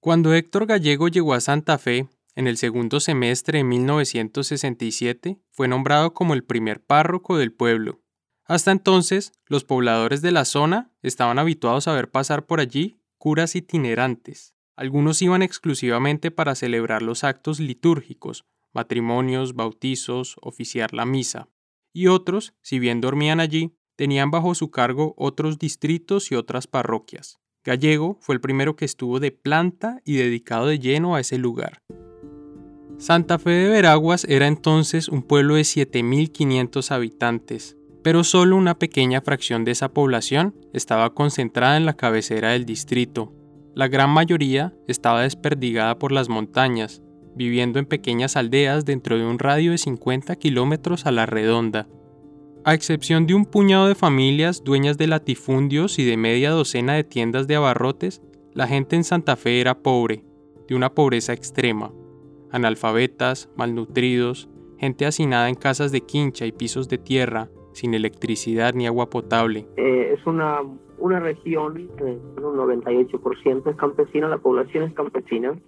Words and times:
Cuando 0.00 0.32
Héctor 0.32 0.66
Gallego 0.66 1.08
llegó 1.08 1.34
a 1.34 1.40
Santa 1.40 1.76
Fe, 1.76 2.08
en 2.36 2.46
el 2.46 2.56
segundo 2.56 3.00
semestre 3.00 3.58
de 3.58 3.64
1967, 3.64 5.40
fue 5.50 5.66
nombrado 5.66 6.14
como 6.14 6.34
el 6.34 6.44
primer 6.44 6.80
párroco 6.80 7.36
del 7.36 7.52
pueblo. 7.52 8.00
Hasta 8.44 8.70
entonces, 8.70 9.32
los 9.46 9.64
pobladores 9.64 10.22
de 10.22 10.30
la 10.30 10.44
zona 10.44 10.92
estaban 11.02 11.40
habituados 11.40 11.88
a 11.88 11.94
ver 11.94 12.12
pasar 12.12 12.46
por 12.46 12.60
allí 12.60 13.00
curas 13.18 13.56
itinerantes. 13.56 14.54
Algunos 14.76 15.20
iban 15.20 15.42
exclusivamente 15.42 16.30
para 16.30 16.54
celebrar 16.54 17.02
los 17.02 17.24
actos 17.24 17.58
litúrgicos, 17.58 18.44
matrimonios, 18.72 19.54
bautizos, 19.54 20.36
oficiar 20.40 20.94
la 20.94 21.06
misa. 21.06 21.48
Y 21.92 22.06
otros, 22.06 22.54
si 22.62 22.78
bien 22.78 23.00
dormían 23.00 23.40
allí, 23.40 23.76
tenían 23.96 24.30
bajo 24.30 24.54
su 24.54 24.70
cargo 24.70 25.14
otros 25.18 25.58
distritos 25.58 26.30
y 26.30 26.36
otras 26.36 26.68
parroquias. 26.68 27.40
Gallego 27.68 28.16
fue 28.22 28.34
el 28.34 28.40
primero 28.40 28.76
que 28.76 28.86
estuvo 28.86 29.20
de 29.20 29.30
planta 29.30 30.00
y 30.06 30.16
dedicado 30.16 30.68
de 30.68 30.78
lleno 30.78 31.14
a 31.14 31.20
ese 31.20 31.36
lugar. 31.36 31.82
Santa 32.96 33.38
Fe 33.38 33.50
de 33.50 33.68
Veraguas 33.68 34.24
era 34.24 34.46
entonces 34.46 35.10
un 35.10 35.22
pueblo 35.22 35.56
de 35.56 35.60
7.500 35.60 36.90
habitantes, 36.90 37.76
pero 38.02 38.24
solo 38.24 38.56
una 38.56 38.78
pequeña 38.78 39.20
fracción 39.20 39.66
de 39.66 39.72
esa 39.72 39.90
población 39.90 40.54
estaba 40.72 41.12
concentrada 41.12 41.76
en 41.76 41.84
la 41.84 41.92
cabecera 41.92 42.52
del 42.52 42.64
distrito. 42.64 43.34
La 43.74 43.88
gran 43.88 44.08
mayoría 44.08 44.72
estaba 44.86 45.20
desperdigada 45.20 45.98
por 45.98 46.10
las 46.10 46.30
montañas, 46.30 47.02
viviendo 47.36 47.78
en 47.78 47.84
pequeñas 47.84 48.36
aldeas 48.36 48.86
dentro 48.86 49.18
de 49.18 49.26
un 49.26 49.38
radio 49.38 49.72
de 49.72 49.78
50 49.78 50.34
kilómetros 50.36 51.04
a 51.04 51.10
la 51.10 51.26
redonda. 51.26 51.86
A 52.64 52.74
excepción 52.74 53.26
de 53.26 53.34
un 53.34 53.46
puñado 53.46 53.86
de 53.86 53.94
familias 53.94 54.62
dueñas 54.64 54.98
de 54.98 55.06
latifundios 55.06 55.98
y 55.98 56.04
de 56.04 56.16
media 56.16 56.50
docena 56.50 56.94
de 56.94 57.04
tiendas 57.04 57.46
de 57.46 57.56
abarrotes, 57.56 58.20
la 58.52 58.66
gente 58.66 58.96
en 58.96 59.04
Santa 59.04 59.36
Fe 59.36 59.60
era 59.60 59.82
pobre, 59.82 60.24
de 60.66 60.74
una 60.74 60.92
pobreza 60.94 61.32
extrema. 61.32 61.92
Analfabetas, 62.50 63.48
malnutridos, 63.56 64.48
gente 64.78 65.06
hacinada 65.06 65.48
en 65.48 65.54
casas 65.54 65.92
de 65.92 66.00
quincha 66.00 66.46
y 66.46 66.52
pisos 66.52 66.88
de 66.88 66.98
tierra, 66.98 67.48
sin 67.72 67.94
electricidad 67.94 68.74
ni 68.74 68.86
agua 68.86 69.08
potable. 69.08 69.66
Eh, 69.76 70.14
es 70.18 70.26
una, 70.26 70.60
una 70.98 71.20
región, 71.20 71.88
eh, 71.98 72.18
un 72.36 72.56
98% 72.56 73.70
es 73.70 73.76
campesina, 73.76 74.28
la 74.28 74.38
población 74.38 74.84
es 74.84 74.94
campesina. 74.94 75.58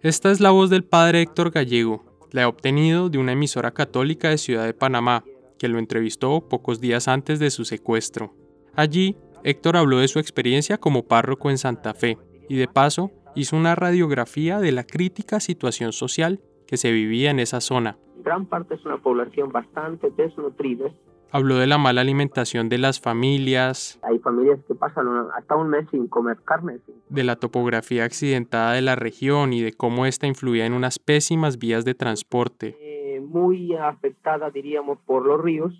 Esta 0.00 0.30
es 0.32 0.40
la 0.40 0.50
voz 0.50 0.70
del 0.70 0.84
padre 0.84 1.22
Héctor 1.22 1.50
Gallego. 1.50 2.04
La 2.32 2.42
he 2.42 2.44
obtenido 2.46 3.08
de 3.08 3.18
una 3.18 3.32
emisora 3.32 3.70
católica 3.70 4.30
de 4.30 4.38
Ciudad 4.38 4.64
de 4.64 4.74
Panamá, 4.74 5.22
que 5.62 5.68
lo 5.68 5.78
entrevistó 5.78 6.48
pocos 6.48 6.80
días 6.80 7.06
antes 7.06 7.38
de 7.38 7.48
su 7.50 7.64
secuestro. 7.64 8.34
Allí, 8.74 9.16
Héctor 9.44 9.76
habló 9.76 9.98
de 9.98 10.08
su 10.08 10.18
experiencia 10.18 10.76
como 10.76 11.04
párroco 11.04 11.50
en 11.50 11.58
Santa 11.58 11.94
Fe 11.94 12.18
y 12.48 12.56
de 12.56 12.66
paso 12.66 13.12
hizo 13.36 13.56
una 13.56 13.76
radiografía 13.76 14.58
de 14.58 14.72
la 14.72 14.82
crítica 14.82 15.38
situación 15.38 15.92
social 15.92 16.40
que 16.66 16.76
se 16.76 16.90
vivía 16.90 17.30
en 17.30 17.38
esa 17.38 17.60
zona. 17.60 17.96
Gran 18.24 18.46
parte 18.46 18.74
es 18.74 18.84
una 18.84 18.98
población 18.98 19.52
bastante 19.52 20.10
desnutrida. 20.10 20.86
Habló 21.30 21.58
de 21.58 21.68
la 21.68 21.78
mala 21.78 22.00
alimentación 22.00 22.68
de 22.68 22.78
las 22.78 23.00
familias. 23.00 24.00
Hay 24.02 24.18
familias 24.18 24.58
que 24.66 24.74
pasan 24.74 25.06
hasta 25.38 25.54
un 25.54 25.68
mes 25.68 25.86
sin 25.92 26.08
comer 26.08 26.38
carne. 26.44 26.80
De 27.08 27.22
la 27.22 27.36
topografía 27.36 28.04
accidentada 28.04 28.72
de 28.72 28.82
la 28.82 28.96
región 28.96 29.52
y 29.52 29.62
de 29.62 29.72
cómo 29.72 30.06
esta 30.06 30.26
influía 30.26 30.66
en 30.66 30.72
unas 30.72 30.98
pésimas 30.98 31.58
vías 31.60 31.84
de 31.84 31.94
transporte 31.94 32.91
muy 33.32 33.74
afectada, 33.74 34.50
diríamos, 34.50 34.98
por 35.06 35.26
los 35.26 35.40
ríos, 35.40 35.74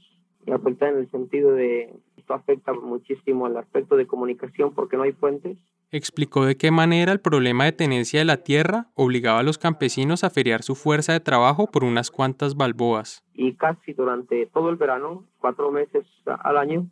y 0.46 0.50
afectada 0.50 0.92
en 0.92 0.98
el 0.98 1.10
sentido 1.10 1.52
de 1.52 1.94
esto 2.16 2.34
afecta 2.34 2.72
muchísimo 2.72 3.46
al 3.46 3.56
aspecto 3.56 3.96
de 3.96 4.06
comunicación 4.06 4.74
porque 4.74 4.96
no 4.96 5.04
hay 5.04 5.12
puentes. 5.12 5.58
Explicó 5.90 6.46
de 6.46 6.56
qué 6.56 6.70
manera 6.70 7.12
el 7.12 7.20
problema 7.20 7.64
de 7.64 7.72
tenencia 7.72 8.20
de 8.20 8.24
la 8.24 8.38
tierra 8.38 8.86
obligaba 8.94 9.40
a 9.40 9.42
los 9.42 9.58
campesinos 9.58 10.24
a 10.24 10.30
feriar 10.30 10.62
su 10.62 10.74
fuerza 10.74 11.12
de 11.12 11.20
trabajo 11.20 11.70
por 11.70 11.84
unas 11.84 12.10
cuantas 12.10 12.56
balboas. 12.56 13.22
Y 13.34 13.54
casi 13.56 13.92
durante 13.92 14.46
todo 14.46 14.70
el 14.70 14.76
verano, 14.76 15.26
cuatro 15.38 15.70
meses 15.70 16.06
al 16.24 16.56
año, 16.56 16.88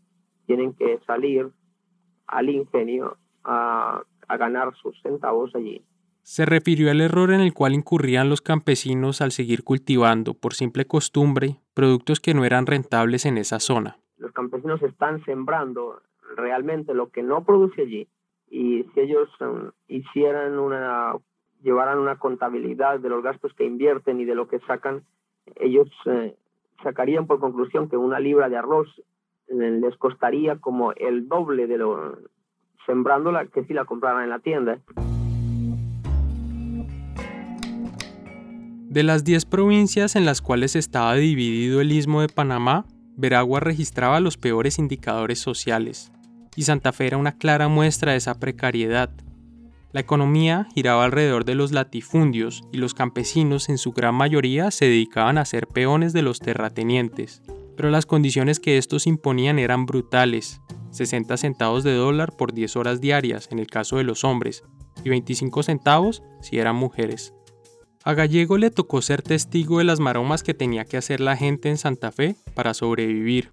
tienen 0.46 0.74
que 0.74 0.98
salir 1.06 1.50
al 2.26 2.50
ingenio 2.50 3.16
a, 3.42 4.02
a 4.28 4.36
ganar 4.36 4.74
sus 4.82 5.00
centavos 5.02 5.54
allí. 5.54 5.82
Se 6.22 6.46
refirió 6.46 6.90
al 6.90 7.00
error 7.00 7.32
en 7.32 7.40
el 7.40 7.52
cual 7.52 7.74
incurrían 7.74 8.28
los 8.28 8.40
campesinos 8.40 9.20
al 9.20 9.32
seguir 9.32 9.64
cultivando, 9.64 10.34
por 10.34 10.54
simple 10.54 10.84
costumbre, 10.84 11.56
productos 11.74 12.20
que 12.20 12.34
no 12.34 12.44
eran 12.44 12.66
rentables 12.66 13.26
en 13.26 13.38
esa 13.38 13.58
zona. 13.60 13.98
Los 14.18 14.32
campesinos 14.32 14.82
están 14.82 15.24
sembrando 15.24 16.02
realmente 16.36 16.94
lo 16.94 17.08
que 17.10 17.22
no 17.22 17.44
produce 17.44 17.82
allí 17.82 18.08
y 18.50 18.84
si 18.92 19.00
ellos 19.00 19.28
um, 19.40 19.70
hicieran 19.88 20.58
una 20.58 21.14
llevaran 21.62 21.98
una 21.98 22.16
contabilidad 22.18 23.00
de 23.00 23.08
los 23.08 23.22
gastos 23.22 23.52
que 23.54 23.64
invierten 23.64 24.18
y 24.20 24.24
de 24.24 24.34
lo 24.34 24.48
que 24.48 24.60
sacan, 24.60 25.02
ellos 25.56 25.88
eh, 26.06 26.34
sacarían 26.82 27.26
por 27.26 27.38
conclusión 27.38 27.88
que 27.90 27.98
una 27.98 28.18
libra 28.18 28.48
de 28.48 28.56
arroz 28.56 28.88
eh, 29.48 29.54
les 29.54 29.96
costaría 29.96 30.56
como 30.56 30.92
el 30.92 31.28
doble 31.28 31.66
de 31.66 31.76
lo 31.76 32.18
sembrándola 32.86 33.46
que 33.46 33.64
si 33.64 33.74
la 33.74 33.84
compraran 33.84 34.24
en 34.24 34.30
la 34.30 34.38
tienda. 34.38 34.78
De 38.90 39.04
las 39.04 39.22
10 39.22 39.44
provincias 39.44 40.16
en 40.16 40.24
las 40.24 40.42
cuales 40.42 40.74
estaba 40.74 41.14
dividido 41.14 41.80
el 41.80 41.92
istmo 41.92 42.22
de 42.22 42.28
Panamá, 42.28 42.86
Veragua 43.16 43.60
registraba 43.60 44.18
los 44.18 44.36
peores 44.36 44.80
indicadores 44.80 45.38
sociales, 45.38 46.10
y 46.56 46.62
Santa 46.62 46.90
Fe 46.90 47.06
era 47.06 47.16
una 47.16 47.38
clara 47.38 47.68
muestra 47.68 48.10
de 48.10 48.18
esa 48.18 48.40
precariedad. 48.40 49.10
La 49.92 50.00
economía 50.00 50.66
giraba 50.74 51.04
alrededor 51.04 51.44
de 51.44 51.54
los 51.54 51.70
latifundios 51.70 52.64
y 52.72 52.78
los 52.78 52.92
campesinos 52.92 53.68
en 53.68 53.78
su 53.78 53.92
gran 53.92 54.16
mayoría 54.16 54.72
se 54.72 54.86
dedicaban 54.86 55.38
a 55.38 55.44
ser 55.44 55.68
peones 55.68 56.12
de 56.12 56.22
los 56.22 56.40
terratenientes, 56.40 57.42
pero 57.76 57.90
las 57.90 58.06
condiciones 58.06 58.58
que 58.58 58.76
estos 58.76 59.06
imponían 59.06 59.60
eran 59.60 59.86
brutales, 59.86 60.62
60 60.90 61.36
centavos 61.36 61.84
de 61.84 61.94
dólar 61.94 62.36
por 62.36 62.52
10 62.52 62.74
horas 62.74 63.00
diarias 63.00 63.50
en 63.52 63.60
el 63.60 63.68
caso 63.68 63.98
de 63.98 64.04
los 64.04 64.24
hombres, 64.24 64.64
y 65.04 65.10
25 65.10 65.62
centavos 65.62 66.24
si 66.40 66.58
eran 66.58 66.74
mujeres. 66.74 67.34
A 68.02 68.14
Gallego 68.14 68.56
le 68.56 68.70
tocó 68.70 69.02
ser 69.02 69.20
testigo 69.20 69.76
de 69.76 69.84
las 69.84 70.00
maromas 70.00 70.42
que 70.42 70.54
tenía 70.54 70.86
que 70.86 70.96
hacer 70.96 71.20
la 71.20 71.36
gente 71.36 71.68
en 71.68 71.76
Santa 71.76 72.10
Fe 72.10 72.34
para 72.54 72.72
sobrevivir, 72.72 73.50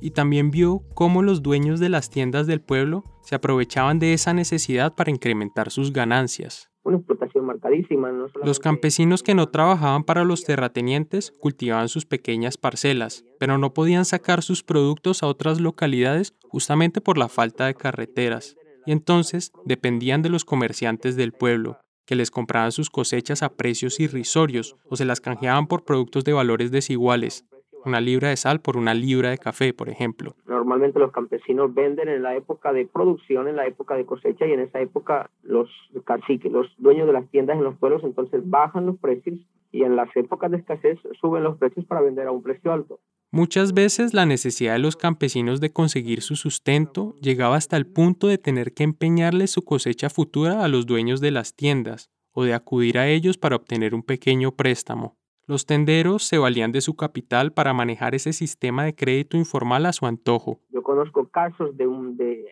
y 0.00 0.10
también 0.10 0.50
vio 0.50 0.82
cómo 0.94 1.22
los 1.22 1.42
dueños 1.42 1.78
de 1.78 1.88
las 1.88 2.10
tiendas 2.10 2.48
del 2.48 2.60
pueblo 2.60 3.04
se 3.22 3.36
aprovechaban 3.36 4.00
de 4.00 4.12
esa 4.12 4.34
necesidad 4.34 4.96
para 4.96 5.12
incrementar 5.12 5.70
sus 5.70 5.92
ganancias. 5.92 6.72
Una 6.82 6.96
explotación 6.96 7.46
marcadísima. 7.46 8.10
Los 8.42 8.58
campesinos 8.58 9.22
que 9.22 9.36
no 9.36 9.48
trabajaban 9.48 10.02
para 10.02 10.24
los 10.24 10.42
terratenientes 10.42 11.30
cultivaban 11.30 11.88
sus 11.88 12.04
pequeñas 12.04 12.58
parcelas, 12.58 13.24
pero 13.38 13.58
no 13.58 13.74
podían 13.74 14.04
sacar 14.04 14.42
sus 14.42 14.64
productos 14.64 15.22
a 15.22 15.28
otras 15.28 15.60
localidades 15.60 16.34
justamente 16.48 17.00
por 17.00 17.16
la 17.16 17.28
falta 17.28 17.66
de 17.66 17.74
carreteras, 17.74 18.56
y 18.86 18.92
entonces 18.92 19.52
dependían 19.64 20.20
de 20.20 20.30
los 20.30 20.44
comerciantes 20.44 21.14
del 21.14 21.32
pueblo, 21.32 21.78
que 22.06 22.14
les 22.14 22.30
compraban 22.30 22.72
sus 22.72 22.90
cosechas 22.90 23.42
a 23.42 23.54
precios 23.54 24.00
irrisorios 24.00 24.76
o 24.88 24.96
se 24.96 25.04
las 25.04 25.20
canjeaban 25.20 25.66
por 25.66 25.84
productos 25.84 26.24
de 26.24 26.32
valores 26.32 26.70
desiguales. 26.70 27.44
una 27.86 28.00
libra 28.00 28.30
de 28.30 28.36
sal 28.38 28.60
por 28.60 28.78
una 28.78 28.94
libra 28.94 29.28
de 29.28 29.36
café, 29.36 29.74
por 29.74 29.90
ejemplo. 29.90 30.34
Normalmente 30.46 30.98
los 30.98 31.12
campesinos 31.12 31.74
venden 31.74 32.08
en 32.08 32.22
la 32.22 32.34
época 32.34 32.72
de 32.72 32.86
producción, 32.86 33.46
en 33.46 33.56
la 33.56 33.66
época 33.66 33.94
de 33.94 34.06
cosecha 34.06 34.46
y 34.46 34.52
en 34.52 34.60
esa 34.60 34.80
época 34.80 35.28
los 35.42 35.68
caciques, 36.06 36.50
los 36.50 36.66
dueños 36.78 37.06
de 37.06 37.12
las 37.12 37.28
tiendas 37.28 37.58
en 37.58 37.64
los 37.64 37.76
pueblos 37.76 38.02
entonces 38.02 38.40
bajan 38.48 38.86
los 38.86 38.96
precios 38.96 39.38
y 39.74 39.82
en 39.82 39.96
las 39.96 40.08
épocas 40.16 40.52
de 40.52 40.58
escasez 40.58 41.00
suben 41.20 41.42
los 41.42 41.58
precios 41.58 41.84
para 41.84 42.00
vender 42.00 42.28
a 42.28 42.30
un 42.30 42.44
precio 42.44 42.72
alto. 42.72 43.00
Muchas 43.32 43.74
veces 43.74 44.14
la 44.14 44.24
necesidad 44.24 44.74
de 44.74 44.78
los 44.78 44.94
campesinos 44.94 45.60
de 45.60 45.72
conseguir 45.72 46.22
su 46.22 46.36
sustento 46.36 47.16
llegaba 47.20 47.56
hasta 47.56 47.76
el 47.76 47.84
punto 47.84 48.28
de 48.28 48.38
tener 48.38 48.72
que 48.72 48.84
empeñarle 48.84 49.48
su 49.48 49.64
cosecha 49.64 50.10
futura 50.10 50.64
a 50.64 50.68
los 50.68 50.86
dueños 50.86 51.20
de 51.20 51.32
las 51.32 51.56
tiendas 51.56 52.08
o 52.30 52.44
de 52.44 52.54
acudir 52.54 52.98
a 52.98 53.08
ellos 53.08 53.36
para 53.36 53.56
obtener 53.56 53.96
un 53.96 54.04
pequeño 54.04 54.52
préstamo. 54.52 55.16
Los 55.48 55.66
tenderos 55.66 56.22
se 56.22 56.38
valían 56.38 56.70
de 56.70 56.80
su 56.80 56.94
capital 56.94 57.52
para 57.52 57.74
manejar 57.74 58.14
ese 58.14 58.32
sistema 58.32 58.84
de 58.84 58.94
crédito 58.94 59.36
informal 59.36 59.86
a 59.86 59.92
su 59.92 60.06
antojo. 60.06 60.60
Yo 60.70 60.84
conozco 60.84 61.26
casos 61.28 61.76
de, 61.76 61.88
un, 61.88 62.16
de 62.16 62.46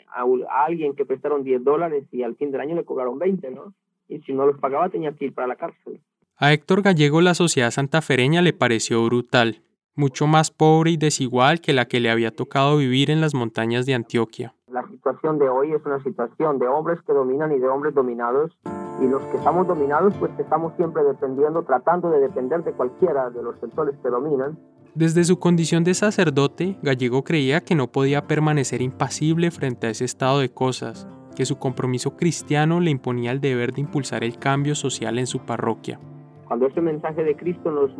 alguien 0.51 0.97
que 0.97 1.07
prestaron 1.07 1.45
10 1.45 1.63
dólares 1.63 2.05
y 2.11 2.25
al 2.25 2.35
fin 2.35 2.51
del 2.51 2.63
año 2.63 2.75
le 2.75 2.85
cobraron 2.85 3.21
20, 3.21 3.49
¿no? 3.53 3.73
Y 4.09 4.19
si 4.23 4.33
no 4.33 4.45
los 4.45 4.59
pagaba 4.59 4.89
tenía 4.89 5.13
que 5.13 5.27
ir 5.27 5.35
para 5.35 5.47
la 5.47 5.57
cárcel. 5.57 6.01
A 6.43 6.53
Héctor 6.53 6.83
Gallego 6.83 7.21
la 7.21 7.35
sociedad 7.35 7.71
santafereña 7.71 8.43
le 8.43 8.53
pareció 8.53 9.05
brutal, 9.05 9.63
mucho 9.95 10.27
más 10.27 10.51
pobre 10.51 10.91
y 10.91 10.97
desigual 10.97 11.61
que 11.61 11.73
la 11.73 11.85
que 11.85 12.01
le 12.01 12.11
había 12.11 12.35
tocado 12.35 12.79
vivir 12.79 13.11
en 13.11 13.21
las 13.21 13.33
montañas 13.33 13.87
de 13.87 13.95
Antioquia. 13.95 14.55
La 14.67 14.83
situación 14.89 15.39
de 15.39 15.49
hoy 15.49 15.73
es 15.73 15.85
una 15.85 16.03
situación 16.03 16.59
de 16.59 16.67
hombres 16.67 16.99
que 17.07 17.13
dominan 17.13 17.53
y 17.53 17.59
de 17.61 17.69
hombres 17.69 17.95
dominados 17.95 18.51
y 19.01 19.07
los 19.07 19.23
que 19.27 19.37
estamos 19.37 19.69
dominados 19.69 20.15
pues 20.19 20.33
estamos 20.39 20.73
siempre 20.77 21.05
dependiendo, 21.05 21.63
tratando 21.63 22.11
de 22.11 22.21
depender 22.21 22.65
de 22.65 22.73
cualquiera 22.73 23.31
de 23.31 23.43
los 23.43 23.61
sectores 23.61 23.95
que 24.03 24.09
dominan. 24.09 24.59
Desde 24.95 25.25
su 25.25 25.39
condición 25.39 25.85
de 25.85 25.95
sacerdote, 25.95 26.77
Gallego 26.83 27.23
creía 27.23 27.61
que 27.61 27.75
no 27.75 27.93
podía 27.93 28.27
permanecer 28.27 28.83
impasible 28.83 29.51
frente 29.51 29.87
a 29.87 29.91
ese 29.91 30.07
estado 30.07 30.41
de 30.41 30.53
cosas, 30.53 31.07
que 31.37 31.47
su 31.47 31.59
compromiso 31.59 32.17
cristiano 32.17 32.81
le 32.81 32.91
imponía 32.91 33.31
el 33.31 33.41
deber 33.41 33.73
de 33.73 33.83
impulsar 33.83 34.25
el 34.25 34.39
cambio 34.39 34.75
social 34.75 35.19
en 35.19 35.27
su 35.27 35.39
parroquia. 35.41 36.01
Cuando 36.53 36.67
ese 36.67 36.83
mensaje 36.83 37.25
de 37.25 37.35
Cristo 37.35 37.71
nos 37.71 37.91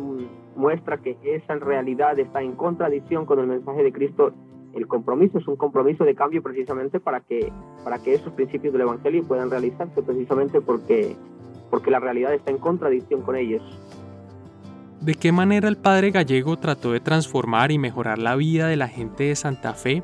muestra 0.55 0.99
que 0.99 1.17
esa 1.23 1.55
realidad 1.55 2.19
está 2.19 2.43
en 2.43 2.51
contradicción 2.51 3.25
con 3.25 3.39
el 3.39 3.47
mensaje 3.47 3.81
de 3.81 3.91
Cristo, 3.91 4.31
el 4.75 4.85
compromiso 4.85 5.39
es 5.39 5.47
un 5.47 5.55
compromiso 5.55 6.03
de 6.03 6.13
cambio 6.13 6.43
precisamente 6.43 6.99
para 6.99 7.21
que, 7.21 7.51
para 7.83 7.97
que 7.97 8.13
esos 8.13 8.31
principios 8.33 8.71
del 8.71 8.83
Evangelio 8.83 9.23
puedan 9.23 9.49
realizarse, 9.49 10.03
precisamente 10.03 10.61
porque, 10.61 11.15
porque 11.71 11.89
la 11.89 11.99
realidad 11.99 12.31
está 12.31 12.51
en 12.51 12.59
contradicción 12.59 13.23
con 13.23 13.37
ellos. 13.37 13.63
¿De 15.01 15.15
qué 15.15 15.31
manera 15.31 15.67
el 15.67 15.77
padre 15.77 16.11
gallego 16.11 16.59
trató 16.59 16.91
de 16.91 16.99
transformar 16.99 17.71
y 17.71 17.79
mejorar 17.79 18.19
la 18.19 18.35
vida 18.35 18.67
de 18.67 18.75
la 18.75 18.87
gente 18.87 19.23
de 19.23 19.35
Santa 19.35 19.73
Fe? 19.73 20.03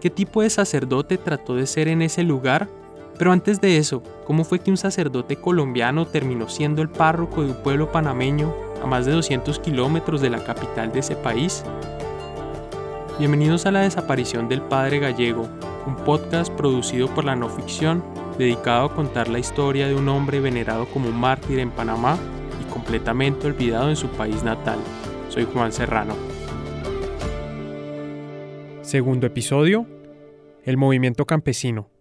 ¿Qué 0.00 0.08
tipo 0.08 0.40
de 0.40 0.48
sacerdote 0.48 1.18
trató 1.18 1.54
de 1.54 1.66
ser 1.66 1.88
en 1.88 2.00
ese 2.00 2.22
lugar? 2.22 2.66
Pero 3.16 3.30
antes 3.30 3.60
de 3.60 3.78
eso, 3.78 4.02
¿cómo 4.26 4.44
fue 4.44 4.58
que 4.58 4.70
un 4.70 4.76
sacerdote 4.76 5.36
colombiano 5.36 6.06
terminó 6.06 6.48
siendo 6.48 6.82
el 6.82 6.88
párroco 6.88 7.42
de 7.42 7.50
un 7.50 7.62
pueblo 7.62 7.92
panameño 7.92 8.52
a 8.82 8.86
más 8.86 9.06
de 9.06 9.12
200 9.12 9.60
kilómetros 9.60 10.20
de 10.20 10.30
la 10.30 10.42
capital 10.42 10.90
de 10.90 10.98
ese 10.98 11.14
país? 11.14 11.64
Bienvenidos 13.18 13.66
a 13.66 13.70
La 13.70 13.82
desaparición 13.82 14.48
del 14.48 14.62
Padre 14.62 14.98
Gallego, 14.98 15.48
un 15.86 15.94
podcast 16.04 16.52
producido 16.52 17.06
por 17.06 17.24
la 17.24 17.36
no 17.36 17.48
ficción 17.48 18.02
dedicado 18.36 18.86
a 18.86 18.94
contar 18.94 19.28
la 19.28 19.38
historia 19.38 19.86
de 19.86 19.94
un 19.94 20.08
hombre 20.08 20.40
venerado 20.40 20.86
como 20.86 21.08
un 21.08 21.20
mártir 21.20 21.60
en 21.60 21.70
Panamá 21.70 22.18
y 22.60 22.72
completamente 22.72 23.46
olvidado 23.46 23.90
en 23.90 23.96
su 23.96 24.08
país 24.08 24.42
natal. 24.42 24.80
Soy 25.28 25.44
Juan 25.44 25.72
Serrano. 25.72 26.16
Segundo 28.82 29.28
episodio, 29.28 29.86
el 30.64 30.76
movimiento 30.76 31.24
campesino. 31.26 31.93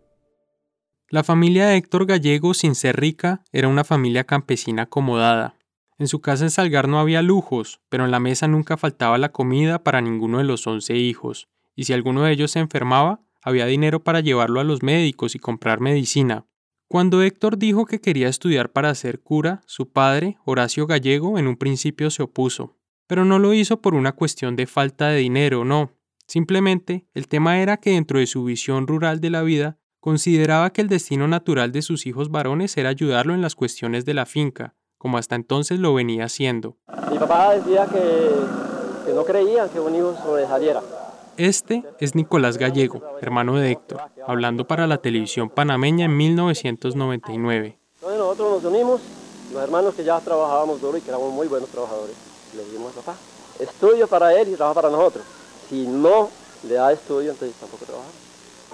La 1.13 1.23
familia 1.23 1.67
de 1.67 1.77
Héctor 1.77 2.07
Gallego, 2.07 2.55
sin 2.55 2.73
ser 2.73 2.99
rica, 2.99 3.43
era 3.51 3.67
una 3.67 3.83
familia 3.83 4.23
campesina 4.23 4.81
acomodada, 4.81 5.53
en 5.99 6.07
su 6.07 6.21
casa 6.21 6.43
en 6.43 6.49
Salgar 6.49 6.87
no 6.87 6.99
había 6.99 7.21
lujos, 7.21 7.81
pero 7.89 8.03
en 8.05 8.09
la 8.09 8.19
mesa 8.19 8.47
nunca 8.47 8.77
faltaba 8.77 9.19
la 9.19 9.31
comida 9.31 9.83
para 9.83 10.01
ninguno 10.01 10.39
de 10.39 10.43
los 10.43 10.65
once 10.65 10.95
hijos, 10.95 11.49
y 11.75 11.83
si 11.83 11.93
alguno 11.93 12.23
de 12.23 12.31
ellos 12.31 12.49
se 12.49 12.57
enfermaba, 12.57 13.21
había 13.43 13.67
dinero 13.67 14.03
para 14.03 14.21
llevarlo 14.21 14.59
a 14.59 14.63
los 14.63 14.81
médicos 14.81 15.35
y 15.35 15.37
comprar 15.37 15.81
medicina. 15.81 16.47
Cuando 16.87 17.21
Héctor 17.21 17.59
dijo 17.59 17.85
que 17.85 18.01
quería 18.01 18.27
estudiar 18.27 18.71
para 18.71 18.95
ser 18.95 19.21
cura, 19.21 19.61
su 19.67 19.91
padre, 19.91 20.39
Horacio 20.45 20.87
Gallego, 20.87 21.37
en 21.37 21.45
un 21.45 21.57
principio 21.57 22.09
se 22.09 22.23
opuso. 22.23 22.79
Pero 23.05 23.23
no 23.23 23.37
lo 23.37 23.53
hizo 23.53 23.83
por 23.83 23.93
una 23.93 24.13
cuestión 24.13 24.55
de 24.55 24.65
falta 24.65 25.09
de 25.09 25.19
dinero, 25.19 25.63
no. 25.63 25.91
Simplemente 26.25 27.05
el 27.13 27.27
tema 27.27 27.59
era 27.59 27.77
que 27.77 27.91
dentro 27.91 28.17
de 28.17 28.25
su 28.25 28.43
visión 28.45 28.87
rural 28.87 29.21
de 29.21 29.29
la 29.29 29.43
vida, 29.43 29.77
consideraba 30.03 30.69
que 30.71 30.81
el 30.81 30.89
destino 30.89 31.29
natural 31.29 31.71
de 31.71 31.81
sus 31.81 32.05
hijos 32.05 32.29
varones 32.29 32.75
era 32.75 32.89
ayudarlo 32.89 33.33
en 33.33 33.41
las 33.41 33.55
cuestiones 33.55 34.03
de 34.03 34.13
la 34.13 34.25
finca, 34.25 34.75
como 34.97 35.17
hasta 35.17 35.35
entonces 35.35 35.79
lo 35.79 35.93
venía 35.93 36.25
haciendo. 36.25 36.75
Mi 37.09 37.17
papá 37.17 37.53
decía 37.53 37.85
que, 37.85 39.13
no 39.13 39.23
creían 39.23 39.69
que 39.69 39.79
un 39.79 39.95
hijo 39.95 40.13
sobresaliera. 40.21 40.81
Este 41.37 41.85
es 42.01 42.15
Nicolás 42.15 42.57
Gallego, 42.57 43.01
hermano 43.21 43.55
de 43.55 43.71
Héctor, 43.71 44.01
hablando 44.27 44.67
para 44.67 44.87
la 44.87 44.97
televisión 44.97 45.49
panameña 45.49 46.03
en 46.03 46.17
1999. 46.17 47.79
Entonces 47.95 48.19
nosotros 48.19 48.61
nos 48.61 48.73
unimos, 48.73 48.99
los 49.53 49.63
hermanos 49.63 49.95
que 49.95 50.03
ya 50.03 50.19
trabajábamos 50.19 50.81
duro 50.81 50.97
y 50.97 51.01
que 51.01 51.11
éramos 51.11 51.31
muy 51.31 51.47
buenos 51.47 51.69
trabajadores, 51.69 52.15
le 52.57 52.65
dijimos 52.65 52.91
a 52.91 52.95
papá, 52.99 53.15
estudio 53.57 54.05
para 54.09 54.37
él 54.37 54.49
y 54.49 54.55
trabaja 54.55 54.81
para 54.81 54.89
nosotros. 54.89 55.23
Si 55.69 55.87
no 55.87 56.27
le 56.67 56.73
da 56.73 56.91
estudio, 56.91 57.31
entonces 57.31 57.55
tampoco 57.57 57.85
trabaja. 57.85 58.09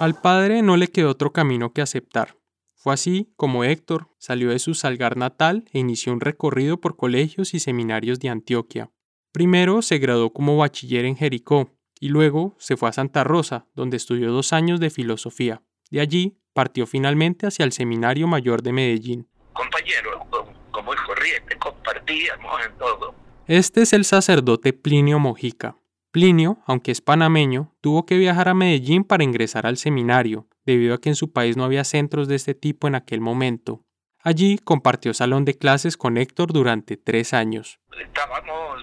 Al 0.00 0.18
padre 0.18 0.62
no 0.62 0.78
le 0.78 0.88
quedó 0.88 1.10
otro 1.10 1.30
camino 1.30 1.74
que 1.74 1.82
aceptar. 1.82 2.38
Fue 2.74 2.94
así 2.94 3.34
como 3.36 3.64
Héctor 3.64 4.08
salió 4.16 4.48
de 4.48 4.58
su 4.58 4.72
Salgar 4.72 5.18
natal 5.18 5.66
e 5.74 5.78
inició 5.78 6.14
un 6.14 6.22
recorrido 6.22 6.80
por 6.80 6.96
colegios 6.96 7.52
y 7.52 7.60
seminarios 7.60 8.18
de 8.18 8.30
Antioquia. 8.30 8.90
Primero 9.30 9.82
se 9.82 9.98
graduó 9.98 10.32
como 10.32 10.56
bachiller 10.56 11.04
en 11.04 11.16
Jericó 11.16 11.76
y 12.00 12.08
luego 12.08 12.56
se 12.58 12.78
fue 12.78 12.88
a 12.88 12.94
Santa 12.94 13.24
Rosa, 13.24 13.66
donde 13.74 13.98
estudió 13.98 14.32
dos 14.32 14.54
años 14.54 14.80
de 14.80 14.88
filosofía. 14.88 15.60
De 15.90 16.00
allí 16.00 16.38
partió 16.54 16.86
finalmente 16.86 17.46
hacia 17.46 17.66
el 17.66 17.72
Seminario 17.72 18.26
Mayor 18.26 18.62
de 18.62 18.72
Medellín. 18.72 19.28
Compañero, 19.52 20.26
como 20.70 20.94
el 20.94 20.98
corriente, 21.00 21.58
compartíamos 21.58 22.64
en 22.64 22.78
todo. 22.78 23.14
Este 23.46 23.82
es 23.82 23.92
el 23.92 24.06
sacerdote 24.06 24.72
Plinio 24.72 25.18
Mojica. 25.18 25.76
Plinio, 26.12 26.58
aunque 26.66 26.90
es 26.90 27.00
panameño, 27.00 27.72
tuvo 27.80 28.04
que 28.04 28.16
viajar 28.16 28.48
a 28.48 28.54
Medellín 28.54 29.04
para 29.04 29.22
ingresar 29.22 29.64
al 29.64 29.76
seminario, 29.76 30.48
debido 30.64 30.94
a 30.94 31.00
que 31.00 31.08
en 31.08 31.14
su 31.14 31.32
país 31.32 31.56
no 31.56 31.64
había 31.64 31.84
centros 31.84 32.26
de 32.26 32.34
este 32.34 32.54
tipo 32.54 32.88
en 32.88 32.96
aquel 32.96 33.20
momento. 33.20 33.84
Allí 34.22 34.58
compartió 34.58 35.14
salón 35.14 35.44
de 35.44 35.56
clases 35.56 35.96
con 35.96 36.18
Héctor 36.18 36.52
durante 36.52 36.96
tres 36.96 37.32
años. 37.32 37.78
Estábamos 37.96 38.82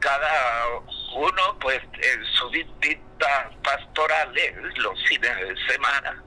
cada 0.00 0.78
uno 1.16 1.58
pues 1.60 1.80
en 1.80 2.24
su 2.24 2.50
visitas 2.50 3.54
pastorales 3.62 4.54
los 4.78 5.00
fines 5.08 5.36
de 5.36 5.56
semana. 5.72 6.24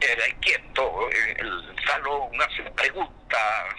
Era 0.00 0.40
quieto 0.40 1.10
el 1.10 1.76
salón, 1.86 2.30
hace 2.40 2.70
preguntas, 2.70 3.74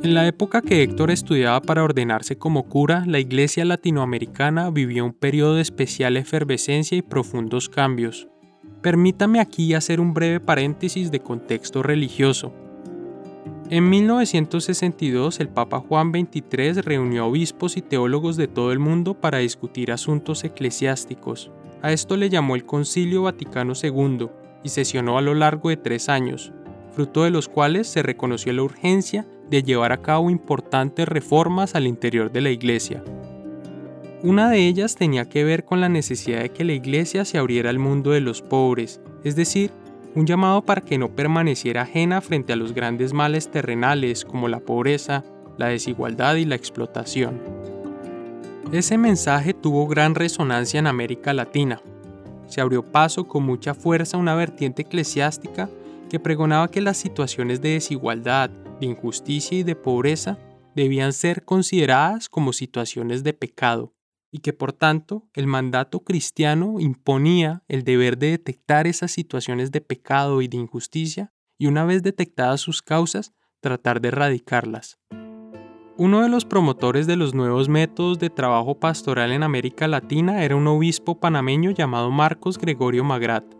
en 0.00 0.14
la 0.14 0.28
época 0.28 0.62
que 0.62 0.84
Héctor 0.84 1.10
estudiaba 1.10 1.60
para 1.60 1.82
ordenarse 1.82 2.38
como 2.38 2.68
cura, 2.68 3.02
la 3.04 3.18
iglesia 3.18 3.64
latinoamericana 3.64 4.70
vivió 4.70 5.04
un 5.04 5.12
periodo 5.12 5.56
de 5.56 5.62
especial 5.62 6.16
efervescencia 6.16 6.96
y 6.96 7.02
profundos 7.02 7.68
cambios. 7.68 8.28
Permítame 8.80 9.40
aquí 9.40 9.74
hacer 9.74 10.00
un 10.00 10.14
breve 10.14 10.38
paréntesis 10.38 11.10
de 11.10 11.18
contexto 11.18 11.82
religioso. 11.82 12.52
En 13.70 13.90
1962 13.90 15.40
el 15.40 15.48
Papa 15.48 15.80
Juan 15.80 16.12
XXIII 16.12 16.80
reunió 16.80 17.26
obispos 17.26 17.76
y 17.76 17.82
teólogos 17.82 18.36
de 18.36 18.46
todo 18.46 18.70
el 18.70 18.78
mundo 18.78 19.14
para 19.14 19.38
discutir 19.38 19.90
asuntos 19.90 20.44
eclesiásticos. 20.44 21.50
A 21.82 21.90
esto 21.90 22.16
le 22.16 22.30
llamó 22.30 22.54
el 22.54 22.64
Concilio 22.64 23.22
Vaticano 23.22 23.72
II 23.80 24.28
y 24.62 24.68
sesionó 24.68 25.18
a 25.18 25.22
lo 25.22 25.34
largo 25.34 25.70
de 25.70 25.76
tres 25.76 26.08
años, 26.08 26.52
fruto 26.92 27.24
de 27.24 27.30
los 27.30 27.48
cuales 27.48 27.88
se 27.88 28.04
reconoció 28.04 28.52
la 28.52 28.62
urgencia 28.62 29.26
de 29.50 29.62
llevar 29.62 29.92
a 29.92 30.02
cabo 30.02 30.30
importantes 30.30 31.08
reformas 31.08 31.74
al 31.74 31.86
interior 31.86 32.30
de 32.30 32.40
la 32.40 32.50
iglesia. 32.50 33.02
Una 34.22 34.50
de 34.50 34.66
ellas 34.66 34.96
tenía 34.96 35.28
que 35.28 35.44
ver 35.44 35.64
con 35.64 35.80
la 35.80 35.88
necesidad 35.88 36.40
de 36.40 36.48
que 36.48 36.64
la 36.64 36.72
iglesia 36.72 37.24
se 37.24 37.38
abriera 37.38 37.70
al 37.70 37.78
mundo 37.78 38.10
de 38.10 38.20
los 38.20 38.42
pobres, 38.42 39.00
es 39.22 39.36
decir, 39.36 39.70
un 40.14 40.26
llamado 40.26 40.62
para 40.62 40.80
que 40.80 40.98
no 40.98 41.08
permaneciera 41.08 41.82
ajena 41.82 42.20
frente 42.20 42.52
a 42.52 42.56
los 42.56 42.74
grandes 42.74 43.12
males 43.12 43.50
terrenales 43.50 44.24
como 44.24 44.48
la 44.48 44.58
pobreza, 44.58 45.24
la 45.56 45.68
desigualdad 45.68 46.34
y 46.34 46.44
la 46.44 46.56
explotación. 46.56 47.40
Ese 48.72 48.98
mensaje 48.98 49.54
tuvo 49.54 49.86
gran 49.86 50.14
resonancia 50.14 50.78
en 50.80 50.88
América 50.88 51.32
Latina. 51.32 51.80
Se 52.48 52.60
abrió 52.60 52.82
paso 52.82 53.28
con 53.28 53.44
mucha 53.44 53.74
fuerza 53.74 54.16
una 54.18 54.34
vertiente 54.34 54.82
eclesiástica 54.82 55.70
que 56.10 56.18
pregonaba 56.18 56.68
que 56.68 56.80
las 56.80 56.96
situaciones 56.96 57.60
de 57.60 57.74
desigualdad, 57.74 58.50
de 58.80 58.86
injusticia 58.86 59.58
y 59.58 59.62
de 59.62 59.76
pobreza 59.76 60.38
debían 60.74 61.12
ser 61.12 61.44
consideradas 61.44 62.28
como 62.28 62.52
situaciones 62.52 63.24
de 63.24 63.32
pecado 63.32 63.94
y 64.30 64.38
que 64.40 64.52
por 64.52 64.72
tanto 64.72 65.28
el 65.34 65.46
mandato 65.46 66.00
cristiano 66.00 66.80
imponía 66.80 67.62
el 67.68 67.82
deber 67.84 68.18
de 68.18 68.30
detectar 68.30 68.86
esas 68.86 69.10
situaciones 69.10 69.70
de 69.70 69.80
pecado 69.80 70.42
y 70.42 70.48
de 70.48 70.58
injusticia 70.58 71.32
y 71.58 71.66
una 71.66 71.84
vez 71.84 72.02
detectadas 72.02 72.60
sus 72.60 72.82
causas, 72.82 73.32
tratar 73.60 74.00
de 74.00 74.08
erradicarlas. 74.08 74.98
Uno 75.96 76.22
de 76.22 76.28
los 76.28 76.44
promotores 76.44 77.08
de 77.08 77.16
los 77.16 77.34
nuevos 77.34 77.68
métodos 77.68 78.20
de 78.20 78.30
trabajo 78.30 78.78
pastoral 78.78 79.32
en 79.32 79.42
América 79.42 79.88
Latina 79.88 80.44
era 80.44 80.54
un 80.54 80.68
obispo 80.68 81.18
panameño 81.18 81.72
llamado 81.72 82.12
Marcos 82.12 82.56
Gregorio 82.56 83.02
Magrat. 83.02 83.57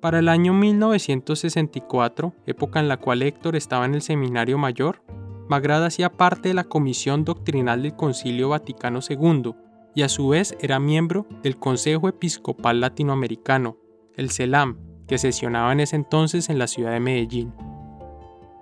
Para 0.00 0.20
el 0.20 0.28
año 0.28 0.54
1964, 0.54 2.32
época 2.46 2.78
en 2.78 2.86
la 2.86 2.98
cual 2.98 3.22
Héctor 3.22 3.56
estaba 3.56 3.84
en 3.84 3.94
el 3.94 4.02
Seminario 4.02 4.56
Mayor, 4.56 5.02
Magrat 5.48 5.82
hacía 5.82 6.12
parte 6.12 6.50
de 6.50 6.54
la 6.54 6.62
Comisión 6.62 7.24
Doctrinal 7.24 7.82
del 7.82 7.96
Concilio 7.96 8.50
Vaticano 8.50 9.00
II 9.08 9.54
y 9.96 10.02
a 10.02 10.08
su 10.08 10.28
vez 10.28 10.56
era 10.60 10.78
miembro 10.78 11.26
del 11.42 11.58
Consejo 11.58 12.08
Episcopal 12.08 12.80
Latinoamericano, 12.80 13.76
el 14.14 14.30
CELAM, 14.30 14.78
que 15.08 15.18
sesionaba 15.18 15.72
en 15.72 15.80
ese 15.80 15.96
entonces 15.96 16.48
en 16.48 16.60
la 16.60 16.68
ciudad 16.68 16.92
de 16.92 17.00
Medellín. 17.00 17.52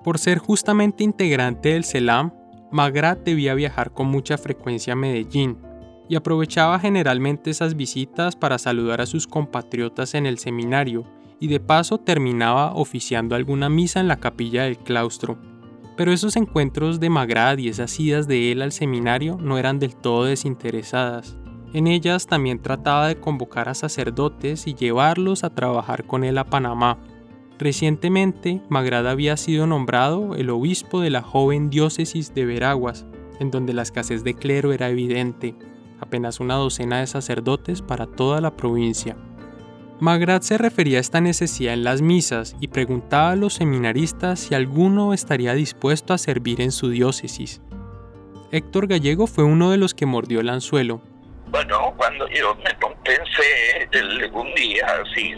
Por 0.02 0.18
ser 0.18 0.38
justamente 0.38 1.04
integrante 1.04 1.70
del 1.70 1.84
CELAM, 1.84 2.32
Magrat 2.72 3.18
debía 3.24 3.52
viajar 3.52 3.92
con 3.92 4.06
mucha 4.06 4.38
frecuencia 4.38 4.94
a 4.94 4.96
Medellín 4.96 5.58
y 6.08 6.16
aprovechaba 6.16 6.78
generalmente 6.78 7.50
esas 7.50 7.76
visitas 7.76 8.36
para 8.36 8.56
saludar 8.56 9.02
a 9.02 9.06
sus 9.06 9.26
compatriotas 9.26 10.14
en 10.14 10.24
el 10.24 10.38
seminario 10.38 11.04
y 11.40 11.48
de 11.48 11.60
paso 11.60 11.98
terminaba 11.98 12.72
oficiando 12.74 13.34
alguna 13.34 13.68
misa 13.68 14.00
en 14.00 14.08
la 14.08 14.16
capilla 14.16 14.64
del 14.64 14.78
claustro. 14.78 15.38
Pero 15.96 16.12
esos 16.12 16.36
encuentros 16.36 17.00
de 17.00 17.10
Magrat 17.10 17.58
y 17.58 17.68
esas 17.68 17.98
idas 17.98 18.28
de 18.28 18.52
él 18.52 18.62
al 18.62 18.72
seminario 18.72 19.38
no 19.40 19.58
eran 19.58 19.78
del 19.78 19.96
todo 19.96 20.24
desinteresadas. 20.24 21.36
En 21.72 21.86
ellas 21.86 22.26
también 22.26 22.60
trataba 22.60 23.08
de 23.08 23.20
convocar 23.20 23.68
a 23.68 23.74
sacerdotes 23.74 24.66
y 24.66 24.74
llevarlos 24.74 25.44
a 25.44 25.54
trabajar 25.54 26.06
con 26.06 26.24
él 26.24 26.38
a 26.38 26.44
Panamá, 26.44 26.98
Recientemente, 27.58 28.60
Magrad 28.68 29.08
había 29.08 29.36
sido 29.38 29.66
nombrado 29.66 30.34
el 30.34 30.50
obispo 30.50 31.00
de 31.00 31.08
la 31.08 31.22
joven 31.22 31.70
diócesis 31.70 32.34
de 32.34 32.44
Veraguas, 32.44 33.06
en 33.40 33.50
donde 33.50 33.72
la 33.72 33.82
escasez 33.82 34.24
de 34.24 34.34
clero 34.34 34.72
era 34.72 34.90
evidente, 34.90 35.54
apenas 35.98 36.38
una 36.38 36.56
docena 36.56 37.00
de 37.00 37.06
sacerdotes 37.06 37.80
para 37.80 38.06
toda 38.06 38.42
la 38.42 38.56
provincia. 38.56 39.16
Magrad 39.98 40.42
se 40.42 40.58
refería 40.58 40.98
a 40.98 41.00
esta 41.00 41.22
necesidad 41.22 41.72
en 41.72 41.82
las 41.82 42.02
misas 42.02 42.54
y 42.60 42.68
preguntaba 42.68 43.30
a 43.30 43.36
los 43.36 43.54
seminaristas 43.54 44.40
si 44.40 44.54
alguno 44.54 45.14
estaría 45.14 45.54
dispuesto 45.54 46.12
a 46.12 46.18
servir 46.18 46.60
en 46.60 46.70
su 46.70 46.90
diócesis. 46.90 47.62
Héctor 48.52 48.88
Gallego 48.88 49.26
fue 49.26 49.44
uno 49.44 49.70
de 49.70 49.78
los 49.78 49.94
que 49.94 50.04
mordió 50.04 50.40
el 50.40 50.50
anzuelo. 50.50 51.00
Bueno, 51.48 51.94
cuando 51.96 52.28
yo 52.28 52.54
me 52.56 52.78
compensé 52.78 53.88
un 54.32 54.54
día, 54.54 54.86
así, 55.02 55.34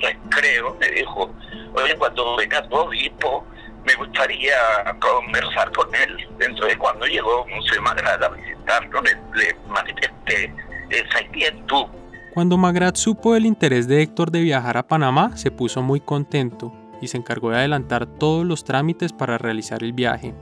recreo, 0.00 0.74
me 0.80 0.90
dijo, 0.92 1.30
oye, 1.74 1.94
cuando 1.96 2.36
venga 2.36 2.66
tu 2.68 2.76
obispo, 2.76 3.44
me 3.84 3.94
gustaría 3.94 4.54
conversar 5.00 5.70
con 5.72 5.94
él. 5.94 6.26
Entonces, 6.40 6.78
cuando 6.78 7.06
llegó 7.06 7.46
Monseñor 7.46 7.82
Magrat 7.82 8.22
a 8.22 8.28
visitarlo, 8.30 9.02
le, 9.02 9.12
le 9.34 9.54
manifesté 9.68 10.52
esa 10.88 11.22
inquietud. 11.22 11.86
Cuando 12.36 12.58
Magrat 12.58 12.96
supo 12.96 13.34
el 13.34 13.46
interés 13.46 13.88
de 13.88 14.02
Héctor 14.02 14.30
de 14.30 14.42
viajar 14.42 14.76
a 14.76 14.86
Panamá, 14.86 15.34
se 15.38 15.50
puso 15.50 15.80
muy 15.80 16.00
contento 16.00 16.70
y 17.00 17.06
se 17.06 17.16
encargó 17.16 17.48
de 17.48 17.56
adelantar 17.56 18.04
todos 18.04 18.44
los 18.44 18.62
trámites 18.62 19.14
para 19.14 19.38
realizar 19.38 19.82
el 19.82 19.94
viaje. 19.94 20.34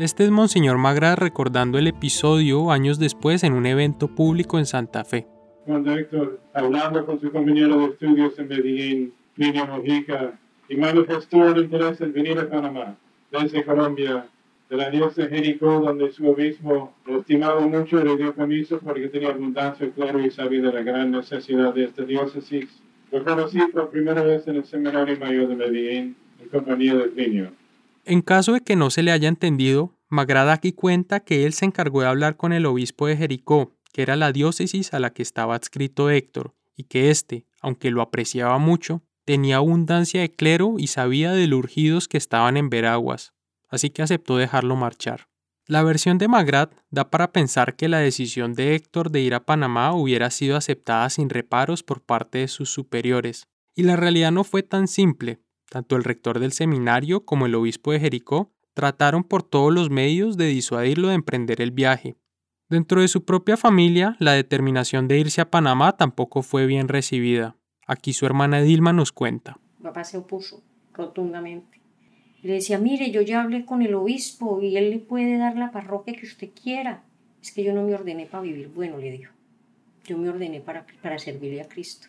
Este 0.00 0.24
es 0.24 0.32
Monseñor 0.32 0.78
Magrat 0.78 1.16
recordando 1.16 1.78
el 1.78 1.86
episodio 1.86 2.72
años 2.72 2.98
después 2.98 3.44
en 3.44 3.52
un 3.52 3.66
evento 3.66 4.08
público 4.08 4.58
en 4.58 4.66
Santa 4.66 5.04
Fe 5.04 5.28
cuando 5.64 5.92
Héctor, 5.92 6.40
hablando 6.54 7.06
con 7.06 7.20
su 7.20 7.30
compañero 7.30 7.78
de 7.78 7.84
estudios 7.84 8.36
en 8.36 8.48
Medellín, 8.48 9.12
Niño 9.36 9.64
Mojica, 9.64 10.32
y 10.68 10.76
manifestó 10.76 11.50
el 11.50 11.58
interés 11.66 12.00
en 12.00 12.12
venir 12.12 12.36
a 12.40 12.50
Panamá, 12.50 12.96
desde 13.30 13.64
Colombia, 13.64 14.26
de 14.68 14.76
la 14.76 14.90
diosa 14.90 15.26
Jericó, 15.28 15.80
donde 15.80 16.12
su 16.12 16.28
obispo 16.28 16.92
lo 17.06 17.20
estimaba 17.20 17.60
mucho 17.66 18.00
y 18.00 18.04
le 18.04 18.16
dio 18.16 18.34
permiso 18.34 18.78
porque 18.78 19.08
tenía 19.08 19.30
abundancia, 19.30 19.90
claro, 19.92 20.20
y 20.20 20.30
sabía 20.30 20.60
de 20.60 20.72
la 20.72 20.82
gran 20.82 21.10
necesidad 21.10 21.72
de 21.74 21.84
esta 21.84 22.04
diócesis. 22.04 22.68
Lo 23.10 23.24
conocí 23.24 23.58
por 23.72 23.90
primera 23.90 24.22
vez 24.22 24.46
en 24.46 24.56
el 24.56 24.64
Seminario 24.64 25.18
Mayor 25.18 25.48
de 25.48 25.56
Medellín, 25.56 26.16
en 26.40 26.48
compañía 26.48 26.94
de 26.94 27.10
Niño. 27.10 27.52
En 28.04 28.20
caso 28.20 28.52
de 28.52 28.60
que 28.60 28.76
no 28.76 28.90
se 28.90 29.02
le 29.02 29.10
haya 29.10 29.28
entendido, 29.28 29.94
Magrada 30.10 30.54
aquí 30.54 30.72
cuenta 30.72 31.20
que 31.20 31.44
él 31.44 31.52
se 31.52 31.66
encargó 31.66 32.00
de 32.00 32.06
hablar 32.06 32.36
con 32.36 32.54
el 32.54 32.64
obispo 32.64 33.06
de 33.06 33.16
Jericó, 33.16 33.74
que 33.92 34.00
era 34.00 34.16
la 34.16 34.32
diócesis 34.32 34.94
a 34.94 35.00
la 35.00 35.10
que 35.10 35.22
estaba 35.22 35.54
adscrito 35.54 36.08
Héctor, 36.08 36.54
y 36.76 36.84
que 36.84 37.10
éste, 37.10 37.44
aunque 37.60 37.90
lo 37.90 38.00
apreciaba 38.00 38.56
mucho, 38.58 39.02
tenía 39.26 39.56
abundancia 39.56 40.22
de 40.22 40.30
clero 40.30 40.76
y 40.78 40.86
sabía 40.86 41.32
de 41.32 41.46
los 41.46 41.58
urgidos 41.58 42.08
que 42.08 42.16
estaban 42.16 42.56
en 42.56 42.70
Veraguas, 42.70 43.34
así 43.68 43.90
que 43.90 44.02
aceptó 44.02 44.36
dejarlo 44.36 44.76
marchar. 44.76 45.28
La 45.66 45.82
versión 45.82 46.16
de 46.18 46.28
Magrat 46.28 46.72
da 46.90 47.10
para 47.10 47.32
pensar 47.32 47.76
que 47.76 47.88
la 47.88 47.98
decisión 47.98 48.54
de 48.54 48.74
Héctor 48.74 49.10
de 49.10 49.20
ir 49.20 49.34
a 49.34 49.44
Panamá 49.44 49.92
hubiera 49.92 50.30
sido 50.30 50.56
aceptada 50.56 51.10
sin 51.10 51.28
reparos 51.28 51.82
por 51.82 52.00
parte 52.00 52.38
de 52.38 52.48
sus 52.48 52.70
superiores, 52.70 53.48
y 53.74 53.82
la 53.82 53.96
realidad 53.96 54.32
no 54.32 54.44
fue 54.44 54.62
tan 54.62 54.88
simple. 54.88 55.40
Tanto 55.68 55.96
el 55.96 56.04
rector 56.04 56.38
del 56.38 56.52
seminario 56.52 57.24
como 57.24 57.46
el 57.46 57.54
obispo 57.54 57.92
de 57.92 58.00
Jericó 58.00 58.50
trataron 58.72 59.24
por 59.24 59.42
todos 59.42 59.72
los 59.72 59.90
medios 59.90 60.36
de 60.36 60.46
disuadirlo 60.46 61.08
de 61.08 61.14
emprender 61.14 61.60
el 61.60 61.72
viaje, 61.72 62.16
Dentro 62.68 63.00
de 63.00 63.08
su 63.08 63.24
propia 63.24 63.56
familia, 63.56 64.14
la 64.18 64.32
determinación 64.32 65.08
de 65.08 65.18
irse 65.18 65.40
a 65.40 65.50
Panamá 65.50 65.96
tampoco 65.96 66.42
fue 66.42 66.66
bien 66.66 66.88
recibida. 66.88 67.56
Aquí 67.86 68.12
su 68.12 68.26
hermana 68.26 68.60
Dilma 68.60 68.92
nos 68.92 69.10
cuenta. 69.10 69.58
papá 69.82 70.04
se 70.04 70.18
opuso 70.18 70.62
rotundamente. 70.92 71.77
Le 72.42 72.54
decía, 72.54 72.78
mire, 72.78 73.10
yo 73.10 73.20
ya 73.22 73.42
hablé 73.42 73.64
con 73.64 73.82
el 73.82 73.94
obispo 73.94 74.62
y 74.62 74.76
él 74.76 74.90
le 74.90 74.98
puede 74.98 75.38
dar 75.38 75.56
la 75.56 75.70
parroquia 75.72 76.14
que 76.14 76.26
usted 76.26 76.50
quiera. 76.50 77.02
Es 77.42 77.52
que 77.52 77.64
yo 77.64 77.72
no 77.72 77.82
me 77.82 77.94
ordené 77.94 78.26
para 78.26 78.42
vivir 78.42 78.68
bueno, 78.68 78.98
le 78.98 79.10
dijo. 79.10 79.32
Yo 80.04 80.16
me 80.16 80.28
ordené 80.28 80.60
para, 80.60 80.86
para 81.02 81.18
servirle 81.18 81.60
a 81.60 81.68
Cristo. 81.68 82.08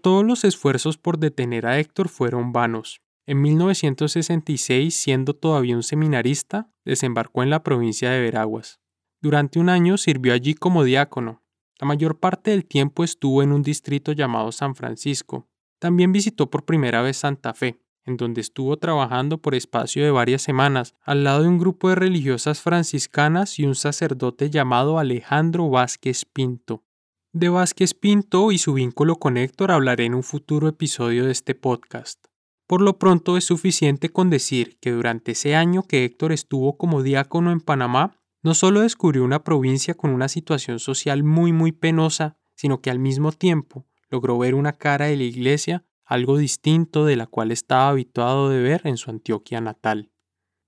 Todos 0.00 0.24
los 0.24 0.44
esfuerzos 0.44 0.96
por 0.96 1.18
detener 1.18 1.66
a 1.66 1.78
Héctor 1.78 2.08
fueron 2.08 2.52
vanos. 2.52 3.00
En 3.26 3.42
1966, 3.42 4.94
siendo 4.94 5.34
todavía 5.34 5.76
un 5.76 5.82
seminarista, 5.82 6.70
desembarcó 6.84 7.42
en 7.42 7.50
la 7.50 7.62
provincia 7.62 8.10
de 8.10 8.20
Veraguas. 8.20 8.80
Durante 9.20 9.58
un 9.58 9.68
año 9.68 9.96
sirvió 9.98 10.32
allí 10.32 10.54
como 10.54 10.84
diácono. 10.84 11.42
La 11.80 11.86
mayor 11.86 12.20
parte 12.20 12.52
del 12.52 12.64
tiempo 12.64 13.04
estuvo 13.04 13.42
en 13.42 13.52
un 13.52 13.62
distrito 13.62 14.12
llamado 14.12 14.52
San 14.52 14.76
Francisco. 14.76 15.48
También 15.78 16.12
visitó 16.12 16.48
por 16.48 16.64
primera 16.64 17.02
vez 17.02 17.16
Santa 17.18 17.52
Fe, 17.52 17.78
en 18.06 18.16
donde 18.16 18.40
estuvo 18.40 18.76
trabajando 18.76 19.38
por 19.38 19.54
espacio 19.54 20.04
de 20.04 20.10
varias 20.10 20.42
semanas, 20.42 20.94
al 21.02 21.24
lado 21.24 21.42
de 21.42 21.48
un 21.48 21.58
grupo 21.58 21.88
de 21.88 21.96
religiosas 21.96 22.60
franciscanas 22.60 23.58
y 23.58 23.66
un 23.66 23.74
sacerdote 23.74 24.48
llamado 24.48 24.98
Alejandro 24.98 25.68
Vázquez 25.68 26.24
Pinto. 26.24 26.84
De 27.32 27.48
Vázquez 27.48 27.92
Pinto 27.92 28.50
y 28.52 28.58
su 28.58 28.72
vínculo 28.72 29.16
con 29.16 29.36
Héctor 29.36 29.72
hablaré 29.72 30.06
en 30.06 30.14
un 30.14 30.22
futuro 30.22 30.68
episodio 30.68 31.26
de 31.26 31.32
este 31.32 31.54
podcast. 31.54 32.24
Por 32.66 32.80
lo 32.80 32.98
pronto 32.98 33.36
es 33.36 33.44
suficiente 33.44 34.08
con 34.08 34.30
decir 34.30 34.78
que 34.80 34.92
durante 34.92 35.32
ese 35.32 35.54
año 35.54 35.82
que 35.82 36.04
Héctor 36.04 36.32
estuvo 36.32 36.78
como 36.78 37.02
diácono 37.02 37.52
en 37.52 37.60
Panamá, 37.60 38.16
no 38.42 38.54
solo 38.54 38.80
descubrió 38.80 39.24
una 39.24 39.44
provincia 39.44 39.94
con 39.94 40.10
una 40.10 40.28
situación 40.28 40.78
social 40.78 41.24
muy 41.24 41.52
muy 41.52 41.72
penosa, 41.72 42.38
sino 42.54 42.80
que 42.80 42.90
al 42.90 42.98
mismo 42.98 43.32
tiempo 43.32 43.86
logró 44.08 44.38
ver 44.38 44.54
una 44.54 44.72
cara 44.72 45.06
de 45.06 45.16
la 45.16 45.24
iglesia 45.24 45.84
algo 46.06 46.38
distinto 46.38 47.04
de 47.04 47.16
la 47.16 47.26
cual 47.26 47.52
estaba 47.52 47.90
habituado 47.90 48.48
de 48.48 48.62
ver 48.62 48.82
en 48.84 48.96
su 48.96 49.10
Antioquia 49.10 49.60
natal. 49.60 50.10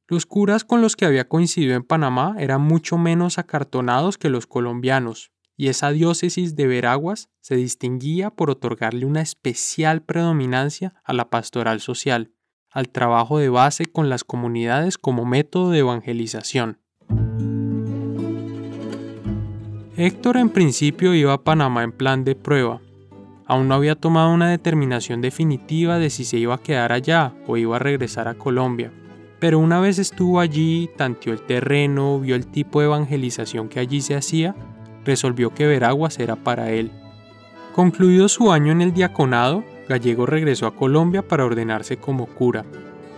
Los 0.08 0.26
curas 0.26 0.64
con 0.64 0.80
los 0.80 0.96
que 0.96 1.06
había 1.06 1.28
coincidido 1.28 1.76
en 1.76 1.84
Panamá 1.84 2.34
eran 2.38 2.62
mucho 2.62 2.98
menos 2.98 3.38
acartonados 3.38 4.18
que 4.18 4.30
los 4.30 4.46
colombianos, 4.46 5.32
y 5.56 5.68
esa 5.68 5.90
diócesis 5.90 6.56
de 6.56 6.66
Veraguas 6.66 7.30
se 7.40 7.56
distinguía 7.56 8.30
por 8.30 8.50
otorgarle 8.50 9.04
una 9.04 9.20
especial 9.20 10.02
predominancia 10.02 10.94
a 11.04 11.12
la 11.12 11.30
pastoral 11.30 11.80
social, 11.80 12.32
al 12.70 12.88
trabajo 12.88 13.38
de 13.38 13.48
base 13.48 13.86
con 13.86 14.08
las 14.08 14.24
comunidades 14.24 14.98
como 14.98 15.24
método 15.24 15.70
de 15.70 15.80
evangelización. 15.80 16.80
Héctor 19.96 20.36
en 20.36 20.50
principio 20.50 21.12
iba 21.12 21.32
a 21.32 21.42
Panamá 21.42 21.82
en 21.82 21.92
plan 21.92 22.24
de 22.24 22.36
prueba. 22.36 22.80
Aún 23.48 23.66
no 23.66 23.74
había 23.74 23.94
tomado 23.94 24.30
una 24.30 24.50
determinación 24.50 25.22
definitiva 25.22 25.98
de 25.98 26.10
si 26.10 26.24
se 26.24 26.36
iba 26.36 26.54
a 26.54 26.62
quedar 26.62 26.92
allá 26.92 27.32
o 27.46 27.56
iba 27.56 27.76
a 27.76 27.78
regresar 27.78 28.28
a 28.28 28.34
Colombia. 28.34 28.92
Pero 29.40 29.58
una 29.58 29.80
vez 29.80 29.98
estuvo 29.98 30.38
allí, 30.38 30.90
tanteó 30.98 31.32
el 31.32 31.40
terreno, 31.40 32.20
vio 32.20 32.36
el 32.36 32.46
tipo 32.46 32.80
de 32.80 32.86
evangelización 32.86 33.70
que 33.70 33.80
allí 33.80 34.02
se 34.02 34.14
hacía, 34.14 34.54
resolvió 35.06 35.54
que 35.54 35.66
Veraguas 35.66 36.18
era 36.18 36.36
para 36.36 36.70
él. 36.70 36.92
Concluido 37.74 38.28
su 38.28 38.52
año 38.52 38.70
en 38.70 38.82
el 38.82 38.92
diaconado, 38.92 39.64
Gallego 39.88 40.26
regresó 40.26 40.66
a 40.66 40.74
Colombia 40.74 41.26
para 41.26 41.46
ordenarse 41.46 41.96
como 41.96 42.26
cura. 42.26 42.66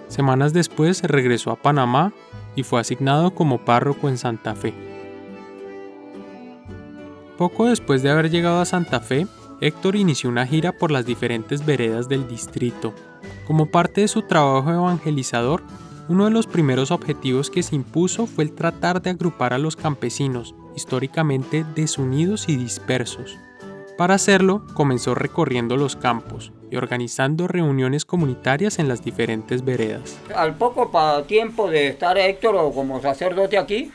Semanas 0.07 0.53
después 0.53 1.03
regresó 1.03 1.51
a 1.51 1.57
Panamá 1.57 2.13
y 2.55 2.63
fue 2.63 2.81
asignado 2.81 3.33
como 3.33 3.65
párroco 3.65 4.09
en 4.09 4.17
Santa 4.17 4.55
Fe. 4.55 4.75
Poco 7.37 7.67
después 7.67 8.05
de 8.05 8.11
haber 8.11 8.31
llegado 8.31 8.61
a 8.61 8.67
Santa 8.67 9.01
Fe, 9.01 9.27
Héctor 9.63 9.95
inició 9.95 10.31
una 10.31 10.47
gira 10.47 10.73
por 10.73 10.91
las 10.91 11.05
diferentes 11.05 11.67
veredas 11.67 12.09
del 12.09 12.27
distrito. 12.27 12.95
Como 13.47 13.67
parte 13.67 14.01
de 14.01 14.09
su 14.09 14.23
trabajo 14.23 14.71
evangelizador, 14.73 15.63
uno 16.09 16.25
de 16.25 16.31
los 16.31 16.47
primeros 16.47 16.91
objetivos 16.91 17.51
que 17.51 17.63
se 17.63 17.77
impuso 17.77 18.27
fue 18.27 18.45
el 18.45 18.53
tratar 18.53 19.03
de 19.03 19.11
agrupar 19.11 19.53
a 19.53 19.59
los 19.59 19.77
campesinos, 19.77 20.55
históricamente 20.75 21.67
desunidos 21.75 22.49
y 22.49 22.57
dispersos. 22.57 23.37
Para 23.99 24.15
hacerlo, 24.15 24.65
comenzó 24.73 25.15
recorriendo 25.15 25.77
los 25.77 25.95
campos 25.95 26.53
y 26.71 26.77
organizando 26.77 27.47
reuniones 27.47 28.07
comunitarias 28.07 28.79
en 28.79 28.89
las 28.89 29.05
diferentes 29.05 29.63
veredas. 29.63 30.19
Al 30.35 30.55
poco 30.55 30.91
tiempo 31.27 31.69
de 31.69 31.89
estar 31.89 32.17
Héctor 32.17 32.73
como 32.73 33.03
sacerdote 33.03 33.59
aquí, 33.59 33.93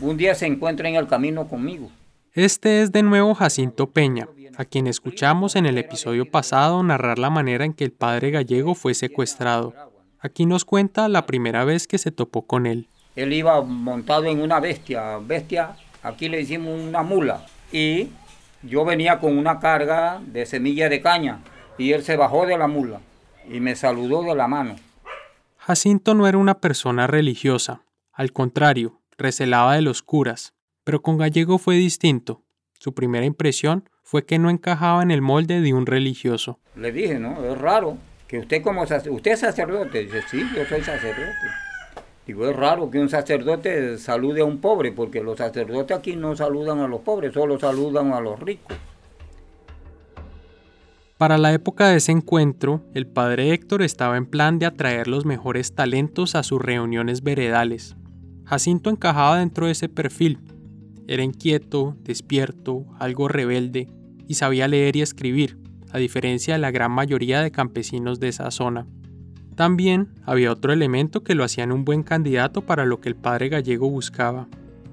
un 0.00 0.16
día 0.16 0.36
se 0.36 0.46
encuentra 0.46 0.88
en 0.88 0.94
el 0.94 1.08
camino 1.08 1.48
conmigo. 1.48 1.90
Este 2.32 2.82
es 2.82 2.92
de 2.92 3.02
nuevo 3.02 3.34
Jacinto 3.34 3.90
Peña, 3.90 4.28
a 4.58 4.64
quien 4.64 4.88
escuchamos 4.88 5.54
en 5.54 5.66
el 5.66 5.78
episodio 5.78 6.28
pasado 6.28 6.82
narrar 6.82 7.20
la 7.20 7.30
manera 7.30 7.64
en 7.64 7.72
que 7.72 7.84
el 7.84 7.92
padre 7.92 8.32
gallego 8.32 8.74
fue 8.74 8.92
secuestrado. 8.92 9.72
Aquí 10.18 10.46
nos 10.46 10.64
cuenta 10.64 11.08
la 11.08 11.26
primera 11.26 11.64
vez 11.64 11.86
que 11.86 11.96
se 11.96 12.10
topó 12.10 12.44
con 12.44 12.66
él. 12.66 12.88
Él 13.14 13.32
iba 13.32 13.62
montado 13.62 14.24
en 14.24 14.40
una 14.42 14.58
bestia, 14.58 15.18
bestia, 15.18 15.76
aquí 16.02 16.28
le 16.28 16.40
hicimos 16.40 16.76
una 16.76 17.04
mula, 17.04 17.46
y 17.70 18.08
yo 18.64 18.84
venía 18.84 19.20
con 19.20 19.38
una 19.38 19.60
carga 19.60 20.20
de 20.26 20.44
semilla 20.44 20.88
de 20.88 21.00
caña 21.00 21.38
y 21.78 21.92
él 21.92 22.02
se 22.02 22.16
bajó 22.16 22.44
de 22.44 22.58
la 22.58 22.66
mula 22.66 23.00
y 23.48 23.60
me 23.60 23.76
saludó 23.76 24.24
de 24.24 24.34
la 24.34 24.48
mano. 24.48 24.74
Jacinto 25.58 26.14
no 26.14 26.26
era 26.26 26.36
una 26.36 26.58
persona 26.58 27.06
religiosa, 27.06 27.82
al 28.12 28.32
contrario, 28.32 29.00
recelaba 29.16 29.76
de 29.76 29.82
los 29.82 30.02
curas, 30.02 30.52
pero 30.82 31.00
con 31.00 31.16
Gallego 31.16 31.58
fue 31.58 31.76
distinto. 31.76 32.42
Su 32.80 32.92
primera 32.92 33.24
impresión 33.24 33.88
fue 34.10 34.24
que 34.24 34.38
no 34.38 34.48
encajaba 34.48 35.02
en 35.02 35.10
el 35.10 35.20
molde 35.20 35.60
de 35.60 35.74
un 35.74 35.84
religioso. 35.84 36.58
Le 36.76 36.92
dije, 36.92 37.18
no, 37.18 37.44
es 37.44 37.58
raro 37.58 37.98
que 38.26 38.38
usted 38.38 38.62
como 38.62 38.84
usted 38.84 39.32
es 39.32 39.40
sacerdote. 39.40 40.00
Dice, 40.00 40.22
sí, 40.30 40.42
yo 40.56 40.64
soy 40.64 40.80
sacerdote. 40.80 41.34
Digo, 42.26 42.48
es 42.48 42.56
raro 42.56 42.90
que 42.90 42.98
un 43.00 43.10
sacerdote 43.10 43.98
salude 43.98 44.40
a 44.40 44.46
un 44.46 44.62
pobre, 44.62 44.92
porque 44.92 45.22
los 45.22 45.36
sacerdotes 45.36 45.94
aquí 45.94 46.16
no 46.16 46.34
saludan 46.34 46.78
a 46.78 46.88
los 46.88 47.02
pobres, 47.02 47.34
solo 47.34 47.60
saludan 47.60 48.14
a 48.14 48.20
los 48.22 48.40
ricos. 48.40 48.74
Para 51.18 51.36
la 51.36 51.52
época 51.52 51.88
de 51.88 51.96
ese 51.96 52.12
encuentro, 52.12 52.80
el 52.94 53.06
padre 53.06 53.52
Héctor 53.52 53.82
estaba 53.82 54.16
en 54.16 54.24
plan 54.24 54.58
de 54.58 54.64
atraer 54.64 55.06
los 55.06 55.26
mejores 55.26 55.74
talentos 55.74 56.34
a 56.34 56.42
sus 56.42 56.62
reuniones 56.62 57.22
veredales. 57.22 57.94
Jacinto 58.46 58.88
encajaba 58.88 59.38
dentro 59.38 59.66
de 59.66 59.72
ese 59.72 59.90
perfil. 59.90 60.38
Era 61.06 61.22
inquieto, 61.22 61.94
despierto, 62.04 62.86
algo 62.98 63.28
rebelde 63.28 63.88
y 64.28 64.34
sabía 64.34 64.68
leer 64.68 64.94
y 64.94 65.02
escribir, 65.02 65.58
a 65.90 65.98
diferencia 65.98 66.54
de 66.54 66.60
la 66.60 66.70
gran 66.70 66.92
mayoría 66.92 67.42
de 67.42 67.50
campesinos 67.50 68.20
de 68.20 68.28
esa 68.28 68.50
zona. 68.52 68.86
También 69.56 70.10
había 70.24 70.52
otro 70.52 70.72
elemento 70.72 71.24
que 71.24 71.34
lo 71.34 71.42
hacían 71.42 71.72
un 71.72 71.84
buen 71.84 72.04
candidato 72.04 72.62
para 72.62 72.84
lo 72.84 73.00
que 73.00 73.08
el 73.08 73.16
padre 73.16 73.48
gallego 73.48 73.90
buscaba, 73.90 74.46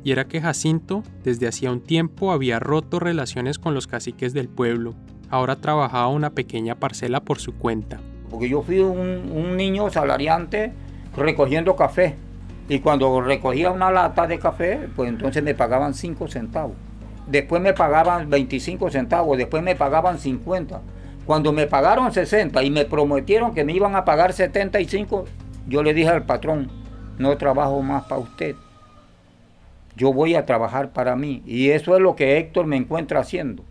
y 0.06 0.12
era 0.12 0.28
que 0.28 0.40
Jacinto 0.40 1.02
desde 1.24 1.48
hacía 1.48 1.72
un 1.72 1.82
tiempo 1.82 2.32
había 2.32 2.60
roto 2.60 3.00
relaciones 3.00 3.58
con 3.58 3.74
los 3.74 3.88
caciques 3.88 4.34
del 4.34 4.48
pueblo. 4.48 4.94
Ahora 5.32 5.56
trabajaba 5.56 6.10
una 6.10 6.30
pequeña 6.30 6.76
parcela 6.76 7.22
por 7.22 7.40
su 7.40 7.56
cuenta. 7.56 8.00
Porque 8.30 8.48
yo 8.48 8.62
fui 8.62 8.80
un, 8.80 9.58
niño 9.58 9.90
salariante 9.90 10.74
recogiendo 11.18 11.76
café. 11.76 12.16
Y 12.70 12.80
cuando 12.80 13.20
recogía 13.20 13.72
una 13.72 13.90
lata 13.90 14.28
de 14.28 14.38
café, 14.38 14.88
pues 14.96 15.10
entonces 15.10 15.44
me 15.44 15.56
pagaban 15.56 15.96
5 15.96 16.28
centavos. 16.28 16.76
Después 17.28 17.62
me 17.62 17.74
pagaban 17.74 18.30
25 18.30 18.90
centavos, 18.92 19.38
después 19.38 19.64
me 19.64 19.76
pagaban 19.76 20.20
50. 20.20 20.82
Cuando 21.26 21.52
me 21.52 21.66
pagaron 21.66 22.12
60 22.12 22.62
y 22.64 22.70
me 22.70 22.86
prometieron 22.86 23.54
que 23.54 23.64
me 23.64 23.74
iban 23.74 23.96
a 23.96 24.06
pagar 24.06 24.34
75, 24.34 25.26
yo 25.68 25.82
le 25.82 25.94
dije 25.94 26.10
al 26.10 26.26
patrón, 26.26 26.70
no 27.18 27.36
trabajo 27.38 27.82
más 27.82 28.04
para 28.04 28.22
usted. 28.22 28.56
Yo 29.96 30.14
voy 30.14 30.36
a 30.36 30.46
trabajar 30.46 30.92
para 30.92 31.16
mí. 31.16 31.42
Y 31.46 31.70
eso 31.70 31.96
es 31.96 32.02
lo 32.02 32.16
que 32.16 32.38
Héctor 32.38 32.68
me 32.68 32.76
encuentra 32.76 33.22
haciendo. 33.22 33.64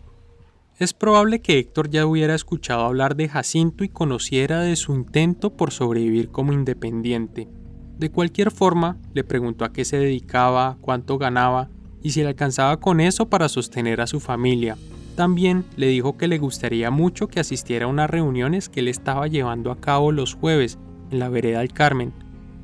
Es 0.79 0.93
probable 0.93 1.41
que 1.41 1.59
Héctor 1.59 1.89
ya 1.91 2.07
hubiera 2.07 2.35
escuchado 2.35 2.85
hablar 2.85 3.15
de 3.15 3.29
Jacinto 3.29 3.85
y 3.85 3.89
conociera 3.89 4.61
de 4.61 4.75
su 4.75 4.95
intento 4.95 5.51
por 5.51 5.71
sobrevivir 5.71 6.31
como 6.31 6.53
independiente. 6.53 7.47
De 7.99 8.11
cualquier 8.11 8.51
forma, 8.51 8.97
le 9.13 9.23
preguntó 9.23 9.65
a 9.65 9.73
qué 9.73 9.85
se 9.85 9.99
dedicaba, 9.99 10.79
cuánto 10.81 11.17
ganaba 11.17 11.69
y 12.05 12.11
si 12.11 12.21
le 12.21 12.29
alcanzaba 12.29 12.77
con 12.77 13.01
eso 13.01 13.27
para 13.27 13.49
sostener 13.49 14.01
a 14.03 14.07
su 14.07 14.21
familia. 14.21 14.77
También 15.17 15.65
le 15.77 15.87
dijo 15.87 16.17
que 16.19 16.29
le 16.29 16.39
gustaría 16.39 16.91
mucho 16.91 17.29
que 17.29 17.41
asistiera 17.41 17.87
a 17.87 17.89
unas 17.89 18.11
reuniones 18.11 18.69
que 18.69 18.81
él 18.81 18.89
estaba 18.89 19.27
llevando 19.27 19.73
a 19.73 19.81
cabo 19.81 20.13
los 20.13 20.35
jueves 20.35 20.79
en 21.11 21.19
la 21.19 21.31
vereda 21.31 21.61
del 21.61 21.73
Carmen, 21.73 22.13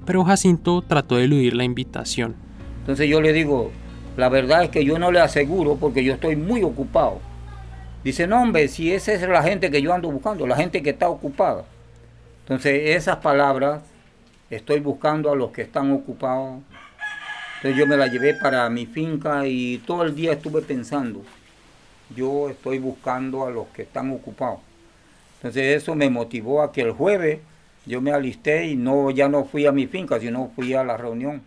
pero 0.05 0.25
Jacinto 0.25 0.83
trató 0.83 1.17
de 1.17 1.25
eludir 1.25 1.55
la 1.55 1.65
invitación. 1.65 2.37
Entonces 2.81 3.09
yo 3.09 3.23
le 3.23 3.33
digo, 3.33 3.71
la 4.17 4.29
verdad 4.29 4.65
es 4.65 4.69
que 4.69 4.85
yo 4.85 4.99
no 4.99 5.11
le 5.11 5.21
aseguro 5.21 5.77
porque 5.77 6.05
yo 6.05 6.13
estoy 6.13 6.37
muy 6.37 6.63
ocupado. 6.63 7.21
Dice, 8.05 8.27
no 8.27 8.43
hombre, 8.43 8.69
si 8.69 8.93
esa 8.93 9.15
es 9.15 9.23
la 9.23 9.43
gente 9.43 9.71
que 9.71 9.81
yo 9.81 9.95
ando 9.95 10.11
buscando, 10.11 10.47
la 10.47 10.57
gente 10.57 10.83
que 10.83 10.91
está 10.91 11.09
ocupada. 11.09 11.65
Entonces 12.43 12.91
esas 12.97 13.17
palabras, 13.17 13.83
estoy 14.51 14.81
buscando 14.81 15.33
a 15.33 15.37
los 15.37 15.51
que 15.51 15.63
están 15.63 15.93
ocupados. 15.93 16.61
Entonces 17.63 17.77
yo 17.79 17.87
me 17.87 17.97
la 17.97 18.07
llevé 18.07 18.35
para 18.35 18.69
mi 18.71 18.87
finca 18.87 19.47
y 19.47 19.79
todo 19.79 20.03
el 20.05 20.15
día 20.15 20.33
estuve 20.33 20.63
pensando 20.63 21.23
yo 22.15 22.49
estoy 22.49 22.79
buscando 22.79 23.47
a 23.47 23.51
los 23.51 23.69
que 23.69 23.83
están 23.83 24.11
ocupados. 24.11 24.61
Entonces 25.37 25.83
eso 25.83 25.95
me 25.95 26.11
motivó 26.11 26.63
a 26.63 26.73
que 26.73 26.83
el 26.83 26.93
jueves 26.93 27.41
yo 27.87 28.01
me 28.01 28.13
alisté 28.13 28.67
y 28.67 28.77
no 28.77 29.11
ya 29.11 29.29
no 29.29 29.45
fui 29.45 29.67
a 29.67 29.73
mi 29.73 29.87
finca, 29.87 30.21
sino 30.21 30.51
fui 30.55 30.75
a 30.75 30.85
la 30.85 30.97
reunión. 30.97 31.43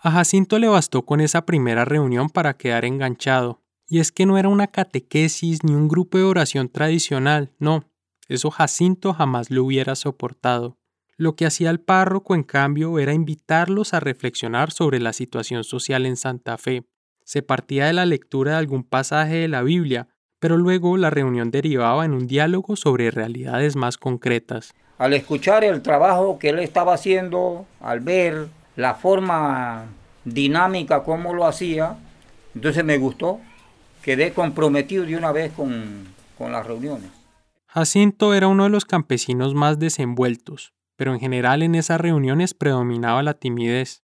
A 0.00 0.10
Jacinto 0.10 0.58
le 0.58 0.68
bastó 0.68 1.04
con 1.04 1.20
esa 1.20 1.44
primera 1.44 1.84
reunión 1.84 2.30
para 2.30 2.54
quedar 2.54 2.84
enganchado. 2.84 3.60
Y 3.88 4.00
es 4.00 4.12
que 4.12 4.26
no 4.26 4.38
era 4.38 4.48
una 4.48 4.66
catequesis 4.66 5.64
ni 5.64 5.74
un 5.74 5.88
grupo 5.88 6.18
de 6.18 6.24
oración 6.24 6.68
tradicional, 6.68 7.52
no. 7.58 7.84
Eso 8.28 8.50
Jacinto 8.50 9.14
jamás 9.14 9.50
lo 9.50 9.64
hubiera 9.64 9.94
soportado. 9.94 10.76
Lo 11.20 11.34
que 11.34 11.46
hacía 11.46 11.70
el 11.70 11.80
párroco, 11.80 12.36
en 12.36 12.44
cambio, 12.44 12.96
era 13.00 13.12
invitarlos 13.12 13.92
a 13.92 13.98
reflexionar 13.98 14.70
sobre 14.70 15.00
la 15.00 15.12
situación 15.12 15.64
social 15.64 16.06
en 16.06 16.16
Santa 16.16 16.56
Fe, 16.58 16.84
se 17.24 17.42
partía 17.42 17.86
de 17.86 17.92
la 17.92 18.06
lectura 18.06 18.52
de 18.52 18.58
algún 18.58 18.84
pasaje 18.84 19.34
de 19.34 19.48
la 19.48 19.62
Biblia, 19.62 20.06
pero 20.38 20.56
luego 20.56 20.96
la 20.96 21.10
reunión 21.10 21.50
derivaba 21.50 22.04
en 22.04 22.12
un 22.12 22.28
diálogo 22.28 22.76
sobre 22.76 23.10
realidades 23.10 23.74
más 23.74 23.98
concretas. 23.98 24.72
Al 24.96 25.12
escuchar 25.12 25.64
el 25.64 25.82
trabajo 25.82 26.38
que 26.38 26.50
él 26.50 26.60
estaba 26.60 26.94
haciendo, 26.94 27.66
al 27.80 27.98
ver 27.98 28.46
la 28.76 28.94
forma 28.94 29.86
dinámica 30.24 31.02
como 31.02 31.34
lo 31.34 31.46
hacía, 31.46 31.96
entonces 32.54 32.84
me 32.84 32.96
gustó, 32.96 33.40
quedé 34.02 34.32
comprometido 34.32 35.04
de 35.04 35.16
una 35.16 35.32
vez 35.32 35.52
con, 35.52 36.06
con 36.38 36.52
las 36.52 36.64
reuniones. 36.64 37.10
Jacinto 37.66 38.34
era 38.34 38.46
uno 38.46 38.64
de 38.64 38.70
los 38.70 38.84
campesinos 38.84 39.54
más 39.54 39.80
desenvueltos, 39.80 40.72
pero 40.98 41.12
en 41.12 41.20
general 41.20 41.62
en 41.62 41.76
esas 41.76 42.00
reuniones 42.00 42.54
predominaba 42.54 43.22
la 43.22 43.34
timidez. 43.34 44.02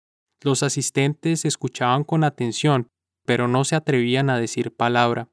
Los 0.41 0.63
asistentes 0.63 1.43
escuchaban 1.43 2.05
con 2.05 2.23
atención, 2.23 2.87
pero 3.25 3.49
no 3.49 3.65
se 3.65 3.75
atrevían 3.75 4.29
a 4.29 4.39
decir 4.39 4.73
palabra. 4.73 5.27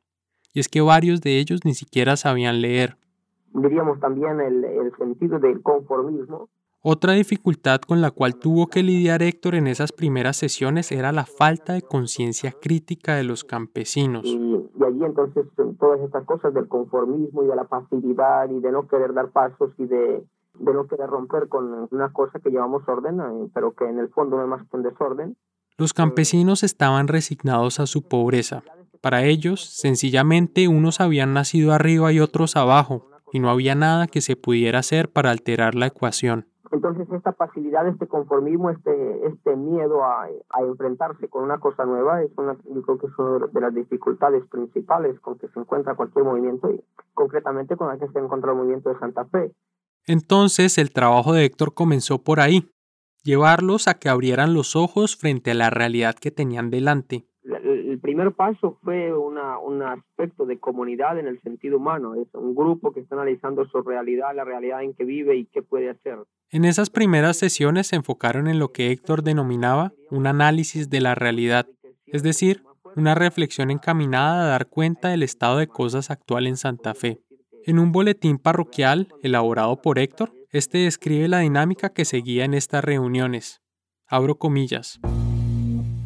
Y 0.52 0.58
es 0.58 0.68
que 0.68 0.80
varios 0.80 1.20
de 1.20 1.38
ellos 1.38 1.60
ni 1.64 1.74
siquiera 1.74 2.16
sabían 2.16 2.60
leer. 2.60 2.96
Diríamos 3.52 4.00
también 4.00 4.40
el, 4.40 4.92
sentido 4.98 5.38
del 5.38 5.62
conformismo. 5.62 6.48
Otra 6.82 7.12
dificultad 7.12 7.80
con 7.82 8.00
la 8.00 8.10
cual 8.10 8.34
tuvo 8.34 8.66
que 8.66 8.82
lidiar 8.82 9.22
Héctor 9.22 9.54
en 9.54 9.68
esas 9.68 9.92
primeras 9.92 10.36
sesiones 10.36 10.90
era 10.90 11.12
la 11.12 11.24
falta 11.24 11.74
de 11.74 11.82
conciencia 11.82 12.50
crítica 12.50 13.14
de 13.14 13.22
los 13.22 13.44
campesinos. 13.44 14.24
Y, 14.24 14.34
y, 14.36 14.84
allí 14.84 15.04
entonces 15.04 15.46
todas 15.78 16.00
estas 16.00 16.24
cosas 16.24 16.52
del 16.52 16.66
conformismo 16.66 17.44
y 17.44 17.46
de 17.46 17.54
la 17.54 17.64
pasividad 17.64 18.50
y 18.50 18.58
de 18.58 18.72
no 18.72 18.88
querer 18.88 19.14
dar 19.14 19.30
pasos 19.30 19.70
y 19.78 19.86
de, 19.86 20.24
de 20.54 20.72
no 20.72 20.86
querer 20.86 21.08
romper 21.08 21.48
con 21.48 21.88
una 21.90 22.12
cosa 22.12 22.38
que 22.38 22.50
llevamos 22.50 22.82
orden, 22.88 23.20
eh, 23.20 23.50
pero 23.52 23.72
que 23.72 23.84
en 23.84 23.98
el 23.98 24.08
fondo 24.08 24.36
no 24.36 24.42
es 24.42 24.48
más 24.48 24.68
que 24.68 24.76
un 24.76 24.82
desorden, 24.82 25.36
los 25.76 25.92
campesinos 25.92 26.62
estaban 26.62 27.08
resignados 27.08 27.80
a 27.80 27.86
su 27.86 28.06
pobreza. 28.06 28.62
Para 29.00 29.24
ellos, 29.24 29.64
sencillamente, 29.64 30.68
unos 30.68 31.00
habían 31.00 31.34
nacido 31.34 31.72
arriba 31.72 32.12
y 32.12 32.20
otros 32.20 32.54
abajo, 32.54 33.08
y 33.32 33.40
no 33.40 33.50
había 33.50 33.74
nada 33.74 34.06
que 34.06 34.20
se 34.20 34.36
pudiera 34.36 34.78
hacer 34.78 35.10
para 35.10 35.30
alterar 35.30 35.74
la 35.74 35.86
ecuación. 35.86 36.46
Entonces 36.70 37.08
esta 37.10 37.32
pasividad, 37.32 37.86
este 37.88 38.06
conformismo, 38.06 38.70
este, 38.70 39.26
este 39.26 39.56
miedo 39.56 40.04
a, 40.04 40.28
enfrentarse 40.60 41.28
con 41.28 41.44
una 41.44 41.58
cosa 41.58 41.84
nueva, 41.84 42.22
es 42.22 42.30
una, 42.36 42.56
yo 42.64 42.82
creo 42.82 42.98
que 42.98 43.06
es 43.06 43.18
una 43.18 43.46
de 43.46 43.60
las 43.60 43.74
dificultades 43.74 44.44
principales 44.46 45.18
con 45.20 45.38
que 45.38 45.48
se 45.48 45.60
encuentra 45.60 45.94
cualquier 45.94 46.24
movimiento 46.24 46.70
y 46.70 46.82
concretamente 47.14 47.76
con 47.76 47.88
la 47.88 47.98
que 47.98 48.08
se 48.08 48.18
encuentra 48.18 48.52
el 48.52 48.58
movimiento 48.58 48.90
de 48.90 48.98
Santa 48.98 49.24
Fe. 49.26 49.52
Entonces 50.06 50.78
el 50.78 50.92
trabajo 50.92 51.32
de 51.32 51.44
Héctor 51.44 51.74
comenzó 51.74 52.22
por 52.22 52.40
ahí, 52.40 52.68
llevarlos 53.22 53.88
a 53.88 53.94
que 53.94 54.08
abrieran 54.08 54.54
los 54.54 54.76
ojos 54.76 55.16
frente 55.16 55.52
a 55.52 55.54
la 55.54 55.70
realidad 55.70 56.14
que 56.14 56.30
tenían 56.30 56.70
delante. 56.70 57.24
El 57.42 58.00
primer 58.00 58.32
paso 58.32 58.78
fue 58.82 59.16
una, 59.16 59.58
un 59.58 59.82
aspecto 59.82 60.44
de 60.44 60.58
comunidad 60.58 61.18
en 61.18 61.26
el 61.26 61.40
sentido 61.40 61.78
humano, 61.78 62.14
es 62.14 62.28
un 62.34 62.54
grupo 62.54 62.92
que 62.92 63.00
está 63.00 63.14
analizando 63.14 63.66
su 63.66 63.80
realidad, 63.82 64.34
la 64.34 64.44
realidad 64.44 64.82
en 64.82 64.94
que 64.94 65.04
vive 65.04 65.36
y 65.36 65.46
qué 65.46 65.62
puede 65.62 65.90
hacer. 65.90 66.18
En 66.50 66.64
esas 66.64 66.90
primeras 66.90 67.38
sesiones 67.38 67.86
se 67.86 67.96
enfocaron 67.96 68.46
en 68.46 68.58
lo 68.58 68.72
que 68.72 68.90
Héctor 68.90 69.22
denominaba 69.22 69.92
un 70.10 70.26
análisis 70.26 70.90
de 70.90 71.00
la 71.00 71.14
realidad, 71.14 71.66
es 72.06 72.22
decir, 72.22 72.62
una 72.96 73.14
reflexión 73.14 73.70
encaminada 73.70 74.44
a 74.44 74.48
dar 74.48 74.66
cuenta 74.68 75.08
del 75.08 75.22
estado 75.22 75.58
de 75.58 75.66
cosas 75.66 76.10
actual 76.10 76.46
en 76.46 76.56
Santa 76.56 76.94
Fe. 76.94 77.20
En 77.66 77.78
un 77.78 77.92
boletín 77.92 78.36
parroquial 78.36 79.08
elaborado 79.22 79.80
por 79.80 79.98
Héctor, 79.98 80.34
este 80.50 80.78
describe 80.78 81.28
la 81.28 81.38
dinámica 81.38 81.88
que 81.88 82.04
seguía 82.04 82.44
en 82.44 82.52
estas 82.52 82.84
reuniones. 82.84 83.62
Abro 84.06 84.38
comillas. 84.38 85.00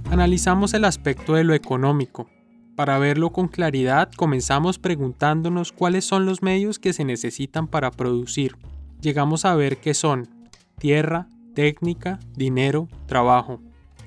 Analizamos 0.08 0.72
el 0.74 0.84
aspecto 0.84 1.34
de 1.34 1.42
lo 1.42 1.54
económico. 1.54 2.30
Para 2.76 3.00
verlo 3.00 3.30
con 3.30 3.48
claridad, 3.48 4.08
comenzamos 4.14 4.78
preguntándonos 4.78 5.72
cuáles 5.72 6.04
son 6.04 6.26
los 6.26 6.42
medios 6.42 6.78
que 6.78 6.92
se 6.92 7.04
necesitan 7.04 7.66
para 7.66 7.90
producir. 7.90 8.56
Llegamos 9.00 9.44
a 9.44 9.56
ver 9.56 9.78
qué 9.78 9.94
son 9.94 10.28
tierra, 10.78 11.26
técnica, 11.56 12.20
dinero, 12.36 12.86
trabajo. 13.06 13.60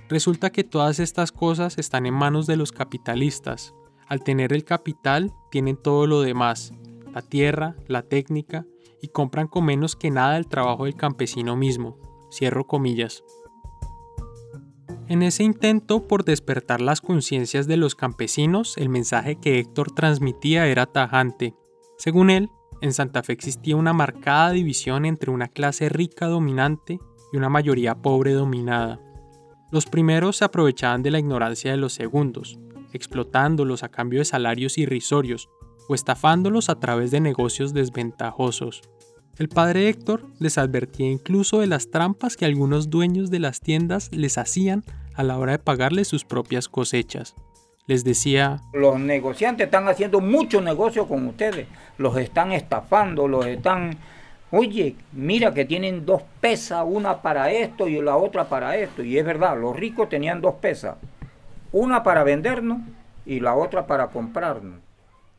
Resulta 0.08 0.52
que 0.52 0.64
todas 0.64 1.02
estas 1.02 1.34
cosas 1.34 1.78
están 1.78 2.06
en 2.06 2.14
manos 2.14 2.48
de 2.48 2.56
los 2.56 2.72
capitalistas. 2.72 3.74
Al 4.08 4.24
tener 4.24 4.54
el 4.54 4.64
capital, 4.64 5.34
tienen 5.52 5.76
todo 5.76 6.08
lo 6.08 6.22
demás, 6.22 6.74
la 7.14 7.22
tierra, 7.22 7.76
la 7.88 8.04
técnica, 8.04 8.66
y 9.02 9.08
compran 9.08 9.48
con 9.48 9.66
menos 9.66 9.96
que 9.96 10.12
nada 10.12 10.38
el 10.38 10.48
trabajo 10.48 10.86
del 10.86 10.96
campesino 10.96 11.56
mismo. 11.56 11.98
Cierro 12.32 12.68
comillas. 12.68 13.24
En 15.08 15.24
ese 15.24 15.44
intento 15.44 16.08
por 16.08 16.24
despertar 16.24 16.80
las 16.80 17.02
conciencias 17.02 17.68
de 17.68 17.76
los 17.76 17.96
campesinos, 17.96 18.78
el 18.78 18.88
mensaje 18.88 19.36
que 19.36 19.60
Héctor 19.60 19.92
transmitía 19.92 20.68
era 20.68 20.86
tajante. 20.86 21.54
Según 21.98 22.30
él, 22.30 22.50
en 22.82 22.94
Santa 22.94 23.22
Fe 23.22 23.34
existía 23.34 23.76
una 23.76 23.92
marcada 23.94 24.52
división 24.52 25.06
entre 25.06 25.32
una 25.32 25.50
clase 25.50 25.90
rica 25.90 26.28
dominante 26.28 27.00
y 27.34 27.38
una 27.38 27.50
mayoría 27.50 27.96
pobre 27.96 28.34
dominada. 28.34 29.02
Los 29.72 29.86
primeros 29.86 30.38
se 30.38 30.46
aprovechaban 30.46 31.04
de 31.04 31.12
la 31.12 31.20
ignorancia 31.20 31.72
de 31.72 31.78
los 31.78 31.94
segundos, 31.94 32.60
explotándolos 32.94 33.84
a 33.84 33.90
cambio 33.90 34.20
de 34.20 34.26
salarios 34.26 34.78
irrisorios 34.78 35.50
estafándolos 35.96 36.70
a 36.70 36.80
través 36.80 37.12
de 37.12 37.20
negocios 37.20 37.74
desventajosos. 37.74 38.82
El 39.38 39.50
padre 39.50 39.90
Héctor 39.90 40.26
les 40.40 40.58
advertía 40.58 41.10
incluso 41.10 41.60
de 41.60 41.68
las 41.68 41.90
trampas 41.90 42.38
que 42.38 42.46
algunos 42.46 42.90
dueños 42.90 43.32
de 43.32 43.40
las 43.40 43.62
tiendas 43.62 44.10
les 44.12 44.38
hacían 44.38 44.84
a 45.16 45.24
la 45.24 45.38
hora 45.38 45.54
de 45.54 45.60
pagarles 45.60 46.08
sus 46.08 46.26
propias 46.26 46.68
cosechas. 46.68 47.36
Les 47.88 48.04
decía, 48.04 48.62
los 48.74 49.00
negociantes 49.00 49.66
están 49.66 49.88
haciendo 49.88 50.22
mucho 50.22 50.62
negocio 50.62 51.08
con 51.08 51.28
ustedes, 51.28 51.68
los 51.98 52.18
están 52.18 52.52
estafando, 52.52 53.28
los 53.28 53.46
están 53.46 53.98
Oye, 54.54 54.98
mira 55.14 55.54
que 55.54 55.64
tienen 55.64 56.06
dos 56.06 56.24
pesas, 56.42 56.84
una 56.86 57.22
para 57.22 57.50
esto 57.52 57.88
y 57.88 58.02
la 58.02 58.18
otra 58.18 58.50
para 58.50 58.76
esto. 58.76 59.02
Y 59.02 59.18
es 59.18 59.26
verdad, 59.26 59.58
los 59.58 59.74
ricos 59.78 60.10
tenían 60.10 60.42
dos 60.42 60.56
pesas, 60.56 60.98
una 61.72 62.04
para 62.04 62.26
vendernos 62.26 62.80
y 63.26 63.40
la 63.40 63.56
otra 63.56 63.88
para 63.88 64.08
comprarnos. 64.08 64.80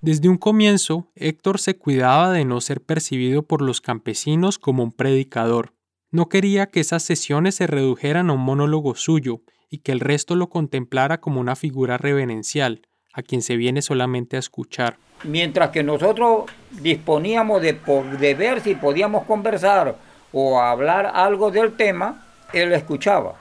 Desde 0.02 0.28
un 0.28 0.36
comienzo, 0.36 1.08
Héctor 1.14 1.58
se 1.58 1.78
cuidaba 1.78 2.30
de 2.30 2.44
no 2.44 2.60
ser 2.60 2.82
percibido 2.82 3.42
por 3.42 3.62
los 3.62 3.80
campesinos 3.80 4.58
como 4.58 4.82
un 4.82 4.92
predicador. 4.92 5.72
No 6.10 6.28
quería 6.28 6.66
que 6.66 6.80
esas 6.80 7.02
sesiones 7.02 7.54
se 7.54 7.66
redujeran 7.66 8.28
a 8.28 8.34
un 8.34 8.40
monólogo 8.40 8.94
suyo 8.94 9.40
y 9.70 9.78
que 9.78 9.92
el 9.92 10.00
resto 10.00 10.36
lo 10.36 10.50
contemplara 10.50 11.20
como 11.20 11.40
una 11.40 11.56
figura 11.56 11.96
reverencial, 11.96 12.82
a 13.14 13.22
quien 13.22 13.40
se 13.40 13.56
viene 13.56 13.80
solamente 13.80 14.36
a 14.36 14.40
escuchar 14.40 14.98
mientras 15.24 15.70
que 15.70 15.82
nosotros 15.82 16.44
disponíamos 16.70 17.62
de, 17.62 18.34
ver 18.34 18.60
si 18.60 18.74
podíamos 18.74 19.24
conversar 19.24 19.96
o 20.32 20.60
hablar 20.60 21.10
algo 21.14 21.50
del 21.50 21.74
tema, 21.76 22.26
él 22.52 22.72
escuchaba. 22.72 23.34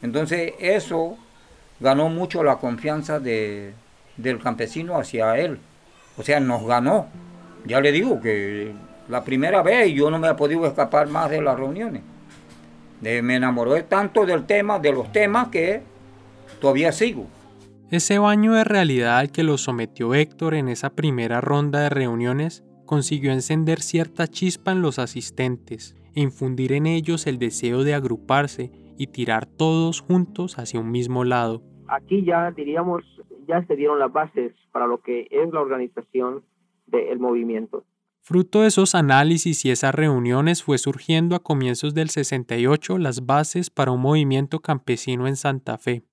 Entonces 0.00 0.54
eso 0.58 1.16
ganó 1.80 2.08
mucho 2.08 2.42
la 2.42 2.56
confianza 2.56 3.20
de, 3.20 3.74
del 4.16 4.40
campesino 4.40 4.98
hacia 4.98 5.36
él. 5.38 5.58
O 6.16 6.22
sea, 6.22 6.40
nos 6.40 6.66
ganó. 6.66 7.06
Ya 7.64 7.80
le 7.80 7.92
digo 7.92 8.20
que 8.20 8.72
la 9.08 9.24
primera 9.24 9.62
vez 9.62 9.92
yo 9.92 10.10
no 10.10 10.18
me 10.18 10.28
he 10.28 10.34
podido 10.34 10.66
escapar 10.66 11.08
más 11.08 11.30
de 11.30 11.42
las 11.42 11.58
reuniones. 11.58 12.02
me 13.00 13.36
enamoré 13.36 13.82
tanto 13.84 14.26
del 14.26 14.46
tema, 14.46 14.78
de 14.78 14.92
los 14.92 15.10
temas, 15.12 15.48
que 15.48 15.82
todavía 16.60 16.92
sigo. 16.92 17.26
Ese 17.90 18.18
baño 18.18 18.54
de 18.54 18.64
realidad 18.64 19.18
al 19.18 19.30
que 19.30 19.42
lo 19.42 19.58
sometió 19.58 20.14
Héctor 20.14 20.54
en 20.54 20.68
esa 20.68 20.90
primera 20.90 21.42
ronda 21.42 21.80
de 21.80 21.90
reuniones 21.90 22.64
consiguió 22.86 23.32
encender 23.32 23.80
cierta 23.80 24.26
chispa 24.26 24.72
en 24.72 24.80
los 24.80 24.98
asistentes 24.98 25.94
e 26.14 26.20
infundir 26.20 26.72
en 26.72 26.86
ellos 26.86 27.26
el 27.26 27.38
deseo 27.38 27.84
de 27.84 27.94
agruparse 27.94 28.70
y 28.96 29.08
tirar 29.08 29.46
todos 29.46 30.00
juntos 30.00 30.58
hacia 30.58 30.80
un 30.80 30.90
mismo 30.90 31.24
lado. 31.24 31.62
Aquí 31.88 32.24
ya 32.24 32.50
diríamos, 32.50 33.02
ya 33.46 33.64
se 33.66 33.76
dieron 33.76 33.98
las 33.98 34.12
bases 34.12 34.52
para 34.72 34.86
lo 34.86 35.02
que 35.02 35.28
es 35.30 35.52
la 35.52 35.60
organización 35.60 36.44
del 36.86 37.18
movimiento. 37.18 37.84
Fruto 38.24 38.60
de 38.60 38.68
esos 38.68 38.94
análisis 38.94 39.64
y 39.64 39.70
esas 39.70 39.94
reuniones 39.94 40.62
fue 40.62 40.78
surgiendo 40.78 41.34
a 41.34 41.42
comienzos 41.42 41.92
del 41.92 42.08
68 42.08 42.98
las 42.98 43.26
bases 43.26 43.68
para 43.68 43.90
un 43.90 44.00
movimiento 44.00 44.60
campesino 44.60 45.26
en 45.26 45.34
Santa 45.34 45.76
Fe. 45.76 46.04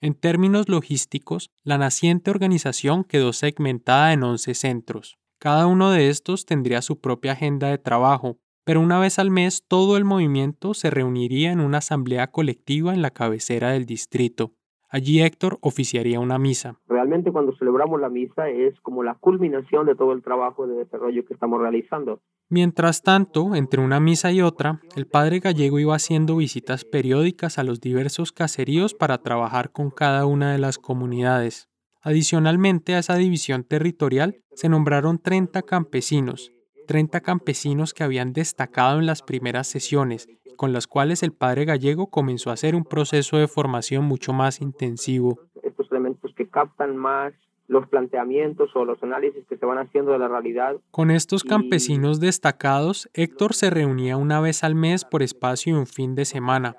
En 0.00 0.14
términos 0.14 0.68
logísticos, 0.68 1.50
la 1.64 1.76
naciente 1.76 2.30
organización 2.30 3.04
quedó 3.04 3.32
segmentada 3.32 4.12
en 4.12 4.22
11 4.22 4.54
centros. 4.54 5.18
Cada 5.38 5.66
uno 5.66 5.90
de 5.90 6.08
estos 6.08 6.46
tendría 6.46 6.80
su 6.82 7.00
propia 7.00 7.32
agenda 7.32 7.68
de 7.68 7.78
trabajo, 7.78 8.38
pero 8.64 8.80
una 8.80 8.98
vez 8.98 9.18
al 9.18 9.30
mes 9.30 9.64
todo 9.66 9.96
el 9.96 10.04
movimiento 10.04 10.72
se 10.72 10.90
reuniría 10.90 11.52
en 11.52 11.60
una 11.60 11.78
asamblea 11.78 12.30
colectiva 12.30 12.94
en 12.94 13.02
la 13.02 13.10
cabecera 13.10 13.70
del 13.70 13.86
distrito. 13.86 14.54
Allí 14.90 15.20
Héctor 15.20 15.58
oficiaría 15.60 16.18
una 16.18 16.38
misa. 16.38 16.78
Realmente 16.88 17.30
cuando 17.30 17.54
celebramos 17.56 18.00
la 18.00 18.08
misa 18.08 18.48
es 18.48 18.80
como 18.80 19.02
la 19.02 19.14
culminación 19.14 19.86
de 19.86 19.94
todo 19.94 20.12
el 20.12 20.22
trabajo 20.22 20.66
de 20.66 20.76
desarrollo 20.76 21.26
que 21.26 21.34
estamos 21.34 21.60
realizando. 21.60 22.20
Mientras 22.48 23.02
tanto, 23.02 23.54
entre 23.54 23.82
una 23.82 24.00
misa 24.00 24.32
y 24.32 24.40
otra, 24.40 24.80
el 24.96 25.06
padre 25.06 25.40
gallego 25.40 25.78
iba 25.78 25.94
haciendo 25.94 26.36
visitas 26.36 26.86
periódicas 26.86 27.58
a 27.58 27.64
los 27.64 27.80
diversos 27.80 28.32
caseríos 28.32 28.94
para 28.94 29.18
trabajar 29.18 29.72
con 29.72 29.90
cada 29.90 30.24
una 30.24 30.52
de 30.52 30.58
las 30.58 30.78
comunidades. 30.78 31.68
Adicionalmente 32.00 32.94
a 32.94 33.00
esa 33.00 33.16
división 33.16 33.64
territorial, 33.64 34.36
se 34.54 34.70
nombraron 34.70 35.18
30 35.18 35.60
campesinos, 35.62 36.52
30 36.86 37.20
campesinos 37.20 37.92
que 37.92 38.04
habían 38.04 38.32
destacado 38.32 38.98
en 38.98 39.04
las 39.04 39.20
primeras 39.22 39.66
sesiones, 39.66 40.26
con 40.58 40.72
las 40.72 40.88
cuales 40.88 41.22
el 41.22 41.32
padre 41.32 41.64
gallego 41.64 42.08
comenzó 42.08 42.50
a 42.50 42.54
hacer 42.54 42.74
un 42.74 42.84
proceso 42.84 43.36
de 43.38 43.46
formación 43.46 44.04
mucho 44.04 44.32
más 44.32 44.60
intensivo. 44.60 45.38
Estos 45.62 45.90
elementos 45.92 46.34
que 46.36 46.48
captan 46.48 46.96
más 46.96 47.32
los 47.68 47.86
planteamientos 47.86 48.70
o 48.74 48.84
los 48.84 49.00
análisis 49.04 49.46
que 49.48 49.56
se 49.56 49.64
van 49.64 49.78
haciendo 49.78 50.10
de 50.10 50.18
la 50.18 50.26
realidad. 50.26 50.76
Con 50.90 51.12
estos 51.12 51.44
campesinos 51.44 52.18
destacados, 52.18 53.08
Héctor 53.14 53.54
se 53.54 53.70
reunía 53.70 54.16
una 54.16 54.40
vez 54.40 54.64
al 54.64 54.74
mes 54.74 55.04
por 55.04 55.22
espacio 55.22 55.76
y 55.76 55.78
un 55.78 55.86
fin 55.86 56.16
de 56.16 56.24
semana. 56.24 56.74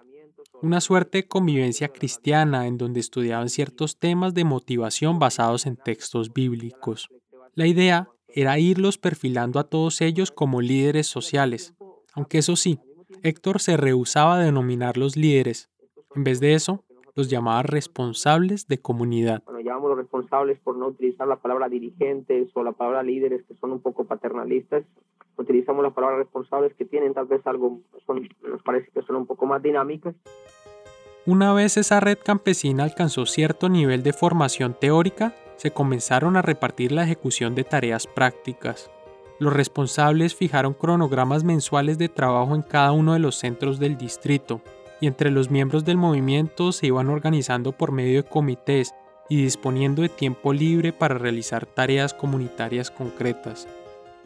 Una 0.62 0.82
suerte 0.82 1.20
de 1.20 1.28
convivencia 1.28 1.88
cristiana 1.88 2.68
en 2.68 2.78
donde 2.78 3.00
estudiaban 3.00 3.48
ciertos 3.48 3.98
temas 3.98 4.34
de 4.34 4.44
motivación 4.44 5.20
basados 5.20 5.66
en 5.66 5.78
textos 5.78 6.34
bíblicos. 6.34 7.08
La 7.56 7.66
idea 7.66 8.10
era 8.28 8.60
irlos 8.60 8.98
perfilando 8.98 9.58
a 9.58 9.64
todos 9.64 10.02
ellos 10.02 10.32
como 10.32 10.60
líderes 10.60 11.08
sociales, 11.08 11.76
aunque 12.14 12.40
eso 12.40 12.58
sí, 12.58 12.80
Héctor 13.24 13.60
se 13.60 13.78
rehusaba 13.78 14.36
a 14.36 14.40
denominarlos 14.40 15.18
líderes. 15.18 15.70
En 16.16 16.24
vez 16.24 16.40
de 16.40 16.54
eso, 16.54 16.84
los 17.16 17.30
llamaba 17.30 17.64
responsables 17.64 18.68
de 18.68 18.80
comunidad. 18.80 19.44
Bueno, 19.46 19.60
llamamos 19.60 19.90
los 19.90 19.98
responsables 19.98 20.60
por 20.60 20.78
no 20.78 20.88
utilizar 20.88 21.28
la 21.28 21.38
palabra 21.38 21.68
dirigentes 21.68 22.50
o 22.54 22.64
la 22.64 22.72
palabra 22.72 23.04
líderes 23.04 23.44
que 23.46 23.56
son 23.56 23.72
un 23.72 23.82
poco 23.82 24.06
paternalistas. 24.06 24.84
Utilizamos 25.38 25.84
las 25.84 25.94
palabras 25.94 26.20
responsables 26.20 26.74
que 26.76 26.86
tienen 26.86 27.14
tal 27.14 27.26
vez 27.26 27.46
algo, 27.46 27.80
nos 28.42 28.64
parece 28.64 28.90
que 28.92 29.02
son 29.02 29.16
un 29.18 29.26
poco 29.26 29.46
más 29.46 29.62
dinámicas. 29.62 30.16
Una 31.26 31.54
vez 31.54 31.78
esa 31.78 32.00
red 32.00 32.18
campesina 32.24 32.84
alcanzó 32.84 33.26
cierto 33.26 33.70
nivel 33.70 34.04
de 34.04 34.14
formación 34.14 34.76
teórica, 34.80 35.36
se 35.58 35.72
comenzaron 35.72 36.38
a 36.38 36.42
repartir 36.42 36.92
la 36.92 37.04
ejecución 37.04 37.54
de 37.54 37.66
tareas 37.66 38.08
prácticas. 38.08 38.90
Los 39.40 39.54
responsables 39.54 40.36
fijaron 40.36 40.74
cronogramas 40.74 41.46
mensuales 41.46 41.98
de 41.98 42.10
trabajo 42.10 42.56
en 42.56 42.62
cada 42.62 42.92
uno 42.92 43.14
de 43.14 43.20
los 43.20 43.36
centros 43.36 43.80
del 43.80 43.98
distrito, 43.98 44.62
y 45.00 45.08
entre 45.08 45.32
los 45.32 45.50
miembros 45.50 45.86
del 45.86 45.96
movimiento 45.96 46.74
se 46.74 46.88
iban 46.88 47.08
organizando 47.08 47.72
por 47.72 47.94
medio 47.94 48.22
de 48.22 48.30
comités 48.30 48.94
y 49.30 49.42
disponiendo 49.42 50.02
de 50.02 50.10
tiempo 50.10 50.52
libre 50.52 50.92
para 50.92 51.18
realizar 51.18 51.66
tareas 51.66 52.14
comunitarias 52.14 52.92
concretas, 52.92 53.66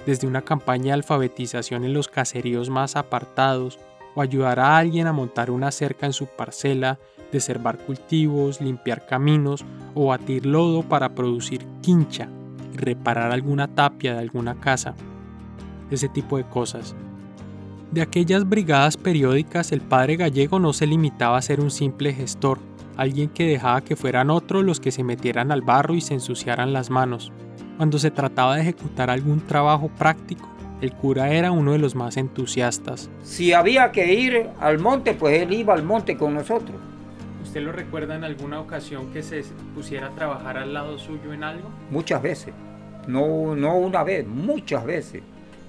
desde 0.07 0.25
una 0.25 0.41
campaña 0.41 0.85
de 0.85 0.93
alfabetización 0.93 1.83
en 1.83 1.93
los 1.93 2.07
caseríos 2.07 2.71
más 2.71 2.95
apartados, 2.95 3.77
o 4.15 4.21
ayudar 4.21 4.59
a 4.59 4.77
alguien 4.77 5.05
a 5.05 5.13
montar 5.13 5.51
una 5.51 5.69
cerca 5.69 6.07
en 6.07 6.13
su 6.13 6.25
parcela, 6.25 6.97
deservar 7.31 7.77
cultivos, 7.77 8.61
limpiar 8.61 9.05
caminos 9.05 9.63
o 9.93 10.07
batir 10.07 10.45
lodo 10.47 10.81
para 10.81 11.09
producir 11.09 11.65
quincha 11.81 12.29
y 12.73 12.77
reparar 12.77 13.31
alguna 13.31 13.67
tapia 13.67 14.13
de 14.13 14.19
alguna 14.19 14.55
casa. 14.55 14.95
Ese 15.91 16.09
tipo 16.09 16.37
de 16.37 16.43
cosas. 16.43 16.95
De 17.91 18.01
aquellas 18.01 18.49
brigadas 18.49 18.97
periódicas 18.97 19.71
el 19.71 19.81
padre 19.81 20.15
gallego 20.15 20.59
no 20.59 20.73
se 20.73 20.87
limitaba 20.87 21.37
a 21.37 21.41
ser 21.43 21.61
un 21.61 21.69
simple 21.69 22.11
gestor, 22.11 22.57
alguien 22.97 23.29
que 23.29 23.45
dejaba 23.45 23.81
que 23.81 23.95
fueran 23.95 24.31
otros 24.31 24.63
los 24.63 24.79
que 24.79 24.91
se 24.91 25.03
metieran 25.03 25.51
al 25.51 25.61
barro 25.61 25.93
y 25.93 26.01
se 26.01 26.15
ensuciaran 26.15 26.73
las 26.73 26.89
manos. 26.89 27.31
Cuando 27.77 27.99
se 27.99 28.11
trataba 28.11 28.55
de 28.55 28.61
ejecutar 28.63 29.09
algún 29.09 29.41
trabajo 29.41 29.89
práctico, 29.89 30.49
el 30.81 30.91
cura 30.91 31.31
era 31.31 31.51
uno 31.51 31.71
de 31.71 31.77
los 31.79 31.95
más 31.95 32.17
entusiastas. 32.17 33.09
Si 33.23 33.53
había 33.53 33.91
que 33.91 34.13
ir 34.13 34.49
al 34.59 34.79
monte, 34.79 35.13
pues 35.13 35.41
él 35.41 35.53
iba 35.53 35.73
al 35.73 35.83
monte 35.83 36.17
con 36.17 36.33
nosotros. 36.33 36.75
¿Usted 37.43 37.61
lo 37.61 37.71
recuerda 37.71 38.15
en 38.15 38.23
alguna 38.23 38.59
ocasión 38.59 39.11
que 39.13 39.21
se 39.21 39.43
pusiera 39.75 40.07
a 40.07 40.09
trabajar 40.11 40.57
al 40.57 40.73
lado 40.73 40.97
suyo 40.97 41.33
en 41.33 41.43
algo? 41.43 41.69
Muchas 41.91 42.21
veces. 42.21 42.53
No, 43.05 43.55
no 43.55 43.77
una 43.77 44.03
vez, 44.03 44.25
muchas 44.25 44.85
veces. 44.85 45.21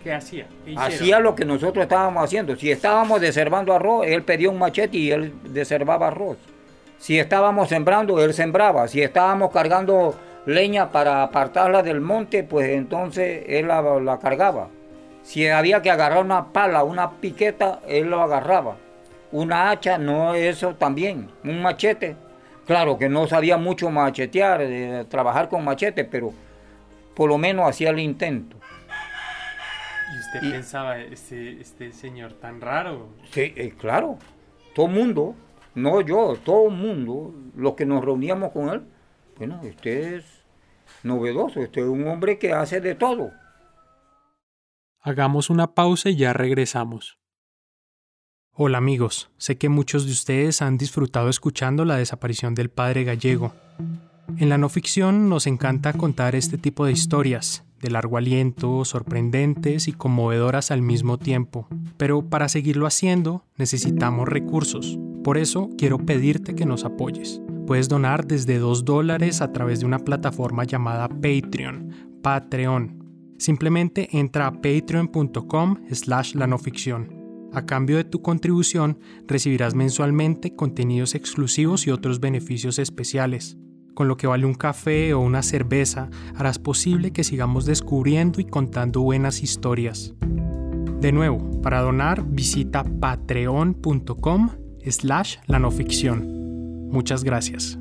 ¿Qué 0.03 0.13
hacía? 0.13 0.47
hacía 0.77 1.19
lo 1.19 1.35
que 1.35 1.45
nosotros 1.45 1.83
estábamos 1.83 2.25
haciendo. 2.25 2.55
Si 2.57 2.71
estábamos 2.71 3.21
deservando 3.21 3.73
arroz, 3.73 4.07
él 4.07 4.23
pedía 4.23 4.51
un 4.51 4.59
machete 4.59 4.99
y 4.99 5.11
él 5.11 5.35
deservaba 5.45 6.09
arroz. 6.09 6.37
Si 6.99 7.19
estábamos 7.19 7.69
sembrando, 7.69 8.23
él 8.23 8.33
sembraba. 8.35 8.87
Si 8.87 9.03
estábamos 9.03 9.51
cargando 9.51 10.15
leña 10.47 10.91
para 10.93 11.23
apartarla 11.23 11.83
del 11.83 12.01
monte, 12.01 12.45
pues 12.45 12.69
entonces 12.69 13.45
él 13.49 13.69
la, 13.69 14.19
cargaba. 14.23 14.69
Si 15.23 15.49
había 15.49 15.83
que 15.83 15.91
agarrar 15.91 16.25
una 16.25 16.53
pala, 16.53 16.85
una 16.85 17.11
piqueta, 17.13 17.81
él 17.89 18.11
lo 18.11 18.23
agarraba. 18.23 18.77
Una 19.35 19.71
hacha, 19.71 19.99
no 19.99 20.33
eso 20.37 20.77
también. 20.77 21.29
Un 21.43 21.61
machete. 21.61 22.15
Claro 22.69 22.97
que 22.97 23.09
no 23.09 23.27
sabía 23.27 23.57
mucho 23.57 23.91
machetear, 23.91 24.63
eh, 24.63 25.05
trabajar 25.09 25.49
con 25.49 25.65
machete, 25.65 26.05
pero 26.05 26.33
por 27.17 27.29
lo 27.29 27.37
menos 27.37 27.69
hacía 27.69 27.91
el 27.91 27.99
intento. 27.99 28.57
¿Y 30.15 30.19
usted 30.21 30.53
pensaba, 30.53 31.01
este, 31.01 31.61
este 31.61 31.91
señor 31.91 32.35
tan 32.35 32.61
raro? 32.61 33.09
Sí, 33.33 33.53
eh, 33.57 33.75
claro. 33.77 34.19
Todo 34.73 34.87
el 34.87 34.93
mundo 34.93 35.35
no 35.75 36.01
yo, 36.01 36.37
todo 36.45 36.69
el 36.69 36.77
mundo, 36.77 37.35
los 37.57 37.75
que 37.75 37.87
nos 37.87 38.05
reuníamos 38.05 38.53
con 38.53 38.69
él, 38.69 38.83
bueno, 39.37 39.61
este 39.65 40.15
es 40.15 40.45
novedoso, 41.03 41.61
este 41.61 41.81
es 41.81 41.87
un 41.87 42.07
hombre 42.07 42.39
que 42.39 42.53
hace 42.53 42.81
de 42.81 42.95
todo. 42.95 43.33
Hagamos 45.01 45.51
una 45.51 45.75
pausa 45.75 46.09
y 46.09 46.15
ya 46.15 46.33
regresamos. 46.33 47.19
Hola 48.57 48.79
amigos, 48.79 49.31
sé 49.37 49.59
que 49.59 49.69
muchos 49.69 50.07
de 50.07 50.13
ustedes 50.13 50.63
han 50.63 50.79
disfrutado 50.79 51.29
escuchando 51.29 51.85
la 51.85 51.97
desaparición 51.97 52.55
del 52.55 52.71
padre 52.71 53.03
gallego. 53.03 53.53
En 54.37 54.49
la 54.49 54.59
no 54.59 54.69
ficción 54.69 55.29
nos 55.29 55.49
encanta 55.49 55.93
contar 55.93 56.37
este 56.37 56.57
tipo 56.57 56.87
de 56.87 56.93
historias, 56.93 57.65
de 57.81 57.91
largo 57.91 58.17
aliento, 58.17 58.85
sorprendentes 58.85 59.89
y 59.89 59.93
conmovedoras 59.93 60.71
al 60.71 60.83
mismo 60.83 61.19
tiempo. 61.19 61.67
Pero 61.97 62.31
para 62.31 62.49
seguirlo 62.49 62.87
haciendo 62.87 63.45
necesitamos 63.57 64.29
recursos. 64.29 65.01
Por 65.25 65.37
eso 65.37 65.71
quiero 65.77 65.99
pedirte 65.99 66.55
que 66.55 66.65
nos 66.65 66.85
apoyes. 66.85 67.41
Puedes 67.67 67.89
donar 67.89 68.25
desde 68.25 68.61
2 68.61 68.85
dólares 68.85 69.41
a 69.41 69.51
través 69.51 69.81
de 69.81 69.87
una 69.87 69.99
plataforma 69.99 70.63
llamada 70.63 71.09
Patreon, 71.09 72.21
Patreon. 72.23 73.35
Simplemente 73.37 74.17
entra 74.17 74.47
a 74.47 74.53
patreon.com 74.53 75.79
slash 75.91 76.37
la 76.37 76.47
no 76.47 76.57
ficción. 76.59 77.24
A 77.55 77.67
cambio 77.67 77.97
de 77.97 78.05
tu 78.05 78.21
contribución 78.21 78.99
recibirás 79.27 79.75
mensualmente 79.75 80.55
contenidos 80.55 81.15
exclusivos 81.15 81.87
y 81.87 81.91
otros 81.91 82.21
beneficios 82.21 82.79
especiales 82.79 83.57
con 83.95 84.09
lo 84.09 84.17
que 84.17 84.27
vale 84.27 84.45
un 84.45 84.55
café 84.55 85.15
o 85.15 85.21
una 85.21 85.43
cerveza, 85.43 86.11
harás 86.35 86.59
posible 86.59 87.13
que 87.13 87.25
sigamos 87.25 87.65
descubriendo 87.65 88.41
y 88.41 88.45
contando 88.45 89.01
buenas 89.01 89.43
historias. 89.43 90.15
De 91.01 91.13
nuevo, 91.13 91.63
para 91.63 91.81
donar 91.81 92.25
visita 92.27 92.85
patreon.com 92.85 94.51
slash 94.85 95.37
la 95.47 95.59
no 95.59 95.71
ficción. 95.71 96.89
Muchas 96.91 97.25
gracias. 97.25 97.79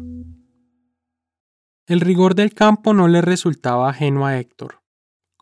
El 1.86 2.00
rigor 2.00 2.36
del 2.36 2.54
campo 2.54 2.94
no 2.94 3.08
le 3.08 3.22
resultaba 3.22 3.90
ajeno 3.90 4.26
a 4.26 4.40
Héctor. 4.40 4.83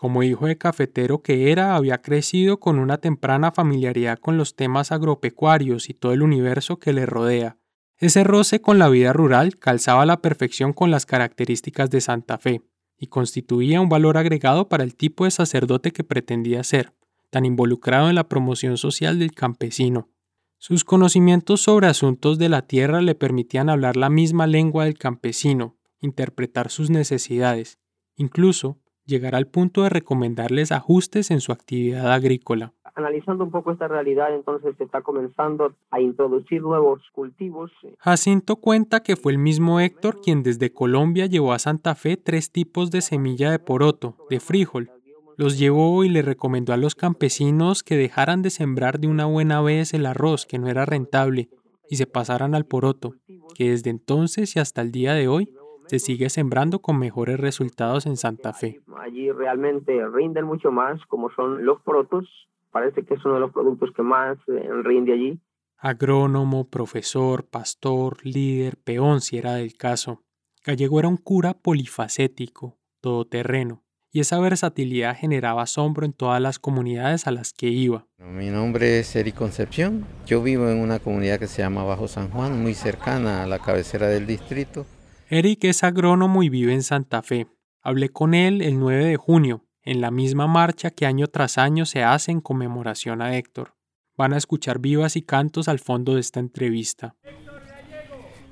Como 0.01 0.23
hijo 0.23 0.47
de 0.47 0.57
cafetero 0.57 1.21
que 1.21 1.51
era, 1.51 1.75
había 1.75 2.01
crecido 2.01 2.59
con 2.59 2.79
una 2.79 2.97
temprana 2.97 3.51
familiaridad 3.51 4.17
con 4.17 4.35
los 4.35 4.55
temas 4.55 4.91
agropecuarios 4.91 5.91
y 5.91 5.93
todo 5.93 6.11
el 6.11 6.23
universo 6.23 6.79
que 6.79 6.91
le 6.91 7.05
rodea, 7.05 7.59
ese 7.99 8.23
roce 8.23 8.61
con 8.61 8.79
la 8.79 8.89
vida 8.89 9.13
rural 9.13 9.59
calzaba 9.59 10.07
la 10.07 10.19
perfección 10.19 10.73
con 10.73 10.89
las 10.89 11.05
características 11.05 11.91
de 11.91 12.01
Santa 12.01 12.39
Fe 12.39 12.63
y 12.97 13.09
constituía 13.09 13.79
un 13.79 13.89
valor 13.89 14.17
agregado 14.17 14.69
para 14.69 14.83
el 14.83 14.95
tipo 14.95 15.25
de 15.25 15.29
sacerdote 15.29 15.91
que 15.91 16.03
pretendía 16.03 16.63
ser, 16.63 16.95
tan 17.29 17.45
involucrado 17.45 18.09
en 18.09 18.15
la 18.15 18.27
promoción 18.27 18.77
social 18.77 19.19
del 19.19 19.33
campesino. 19.33 20.09
Sus 20.57 20.83
conocimientos 20.83 21.61
sobre 21.61 21.85
asuntos 21.85 22.39
de 22.39 22.49
la 22.49 22.63
tierra 22.63 23.03
le 23.03 23.13
permitían 23.13 23.69
hablar 23.69 23.97
la 23.97 24.09
misma 24.09 24.47
lengua 24.47 24.85
del 24.85 24.97
campesino, 24.97 25.77
interpretar 25.99 26.71
sus 26.71 26.89
necesidades, 26.89 27.77
incluso 28.15 28.80
llegar 29.05 29.35
al 29.35 29.47
punto 29.47 29.83
de 29.83 29.89
recomendarles 29.89 30.71
ajustes 30.71 31.31
en 31.31 31.41
su 31.41 31.51
actividad 31.51 32.11
agrícola 32.11 32.73
analizando 32.95 33.43
un 33.43 33.51
poco 33.51 33.71
esta 33.71 33.87
realidad, 33.87 34.33
entonces 34.33 34.75
se 34.77 34.83
está 34.83 35.01
comenzando 35.01 35.73
a 35.89 36.01
introducir 36.01 36.61
nuevos 36.61 37.01
cultivos. 37.13 37.71
Jacinto 37.99 38.57
cuenta 38.57 39.01
que 39.01 39.15
fue 39.15 39.31
el 39.31 39.37
mismo 39.37 39.79
Héctor 39.79 40.21
quien 40.21 40.43
desde 40.43 40.73
Colombia 40.73 41.25
llevó 41.25 41.53
a 41.53 41.59
Santa 41.59 41.95
Fe 41.95 42.17
tres 42.17 42.51
tipos 42.51 42.91
de 42.91 43.01
semilla 43.01 43.51
de 43.51 43.59
poroto, 43.59 44.15
de 44.29 44.39
frijol. 44.39 44.91
Los 45.37 45.57
llevó 45.57 46.03
y 46.03 46.09
le 46.09 46.21
recomendó 46.21 46.73
a 46.73 46.77
los 46.77 46.95
campesinos 46.95 47.83
que 47.83 47.95
dejaran 47.95 48.41
de 48.41 48.49
sembrar 48.49 48.99
de 48.99 49.07
una 49.07 49.25
buena 49.25 49.61
vez 49.61 49.93
el 49.93 50.05
arroz, 50.05 50.45
que 50.45 50.59
no 50.59 50.67
era 50.67 50.85
rentable, 50.85 51.49
y 51.89 51.95
se 51.95 52.05
pasaran 52.05 52.53
al 52.53 52.65
poroto, 52.65 53.15
que 53.55 53.71
desde 53.71 53.89
entonces 53.89 54.55
y 54.55 54.59
hasta 54.59 54.81
el 54.81 54.91
día 54.91 55.13
de 55.13 55.27
hoy 55.27 55.53
se 55.91 55.99
sigue 55.99 56.29
sembrando 56.29 56.79
con 56.79 56.97
mejores 56.97 57.37
resultados 57.37 58.05
en 58.05 58.15
Santa 58.15 58.53
Fe. 58.53 58.79
Allí 58.97 59.29
realmente 59.29 59.91
rinden 60.07 60.45
mucho 60.45 60.71
más, 60.71 61.05
como 61.07 61.29
son 61.31 61.65
los 61.65 61.81
porotos, 61.81 62.29
parece 62.71 63.03
que 63.03 63.15
es 63.15 63.25
uno 63.25 63.33
de 63.33 63.39
los 63.41 63.51
productos 63.51 63.89
que 63.93 64.01
más 64.01 64.37
eh, 64.47 64.69
rinde 64.83 65.11
allí. 65.11 65.41
Agrónomo, 65.77 66.69
profesor, 66.69 67.43
pastor, 67.43 68.25
líder, 68.25 68.77
peón 68.77 69.19
si 69.19 69.37
era 69.37 69.55
del 69.55 69.75
caso. 69.75 70.21
Gallego 70.65 70.97
era 70.97 71.09
un 71.09 71.17
cura 71.17 71.55
polifacético, 71.55 72.77
todoterreno, 73.01 73.83
y 74.13 74.21
esa 74.21 74.39
versatilidad 74.39 75.17
generaba 75.17 75.63
asombro 75.63 76.05
en 76.05 76.13
todas 76.13 76.41
las 76.41 76.57
comunidades 76.57 77.27
a 77.27 77.31
las 77.31 77.51
que 77.51 77.67
iba. 77.67 78.07
Mi 78.17 78.49
nombre 78.49 78.99
es 78.99 79.13
Eric 79.17 79.35
Concepción, 79.35 80.05
yo 80.25 80.41
vivo 80.41 80.69
en 80.69 80.77
una 80.79 80.99
comunidad 80.99 81.37
que 81.37 81.47
se 81.47 81.63
llama 81.63 81.83
Bajo 81.83 82.07
San 82.07 82.29
Juan, 82.29 82.61
muy 82.61 82.75
cercana 82.75 83.43
a 83.43 83.47
la 83.47 83.59
cabecera 83.59 84.07
del 84.07 84.25
distrito. 84.25 84.85
Eric 85.33 85.63
es 85.63 85.85
agrónomo 85.85 86.43
y 86.43 86.49
vive 86.49 86.73
en 86.73 86.83
Santa 86.83 87.21
Fe. 87.21 87.47
Hablé 87.81 88.09
con 88.09 88.33
él 88.33 88.61
el 88.61 88.77
9 88.77 89.05
de 89.05 89.15
junio, 89.15 89.63
en 89.81 90.01
la 90.01 90.11
misma 90.11 90.45
marcha 90.45 90.91
que 90.91 91.05
año 91.05 91.27
tras 91.27 91.57
año 91.57 91.85
se 91.85 92.03
hace 92.03 92.33
en 92.33 92.41
conmemoración 92.41 93.21
a 93.21 93.37
Héctor. 93.37 93.73
Van 94.17 94.33
a 94.33 94.37
escuchar 94.37 94.79
vivas 94.79 95.15
y 95.15 95.21
cantos 95.21 95.69
al 95.69 95.79
fondo 95.79 96.15
de 96.15 96.19
esta 96.19 96.41
entrevista. 96.41 97.15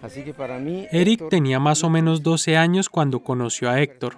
Así 0.02 0.24
que 0.24 0.34
para 0.34 0.58
mí, 0.58 0.88
Eric 0.90 1.28
tenía 1.30 1.60
más 1.60 1.84
o 1.84 1.90
menos 1.90 2.24
12 2.24 2.56
años 2.56 2.88
cuando 2.88 3.24
conoció 3.26 3.70
a 3.70 3.82
Héctor. 3.82 4.18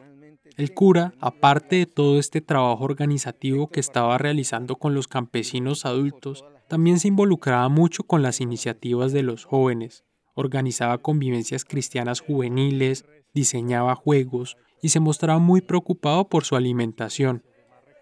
El 0.56 0.72
cura, 0.76 1.16
aparte 1.20 1.78
de 1.78 1.86
todo 1.88 2.20
este 2.20 2.42
trabajo 2.42 2.84
organizativo 2.84 3.72
que 3.72 3.80
estaba 3.80 4.20
realizando 4.20 4.76
con 4.76 4.94
los 4.94 5.08
campesinos 5.08 5.84
adultos, 5.84 6.46
también 6.68 7.00
se 7.00 7.08
involucraba 7.08 7.68
mucho 7.70 8.04
con 8.04 8.22
las 8.22 8.40
iniciativas 8.40 9.14
de 9.14 9.24
los 9.24 9.46
jóvenes. 9.46 10.06
Organizaba 10.34 10.98
convivencias 11.00 11.66
cristianas 11.66 12.22
juveniles, 12.22 13.06
diseñaba 13.34 13.96
juegos 13.96 14.58
y 14.82 14.90
se 14.90 15.00
mostraba 15.00 15.40
muy 15.40 15.62
preocupado 15.62 16.28
por 16.28 16.44
su 16.44 16.56
alimentación. 16.56 17.44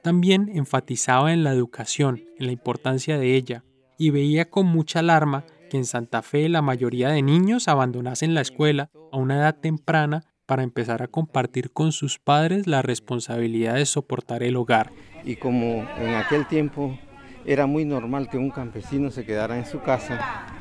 También 0.03 0.49
enfatizaba 0.53 1.33
en 1.33 1.43
la 1.43 1.51
educación, 1.51 2.23
en 2.37 2.47
la 2.47 2.51
importancia 2.53 3.17
de 3.17 3.35
ella, 3.35 3.65
y 3.97 4.11
veía 4.11 4.49
con 4.49 4.65
mucha 4.65 4.99
alarma 4.99 5.45
que 5.69 5.77
en 5.77 5.85
Santa 5.85 6.21
Fe 6.21 6.47
la 6.49 6.61
mayoría 6.61 7.09
de 7.09 7.21
niños 7.21 7.67
abandonasen 7.67 8.33
la 8.33 8.41
escuela 8.41 8.89
a 9.11 9.17
una 9.17 9.37
edad 9.37 9.59
temprana 9.59 10.23
para 10.45 10.63
empezar 10.63 11.03
a 11.03 11.07
compartir 11.07 11.71
con 11.71 11.91
sus 11.91 12.17
padres 12.17 12.65
la 12.65 12.81
responsabilidad 12.81 13.75
de 13.75 13.85
soportar 13.85 14.41
el 14.41 14.55
hogar. 14.55 14.91
Y 15.23 15.35
como 15.35 15.87
en 15.97 16.15
aquel 16.15 16.47
tiempo 16.47 16.97
era 17.45 17.67
muy 17.67 17.85
normal 17.85 18.29
que 18.29 18.37
un 18.37 18.49
campesino 18.49 19.11
se 19.11 19.25
quedara 19.25 19.57
en 19.57 19.65
su 19.65 19.81
casa 19.81 20.59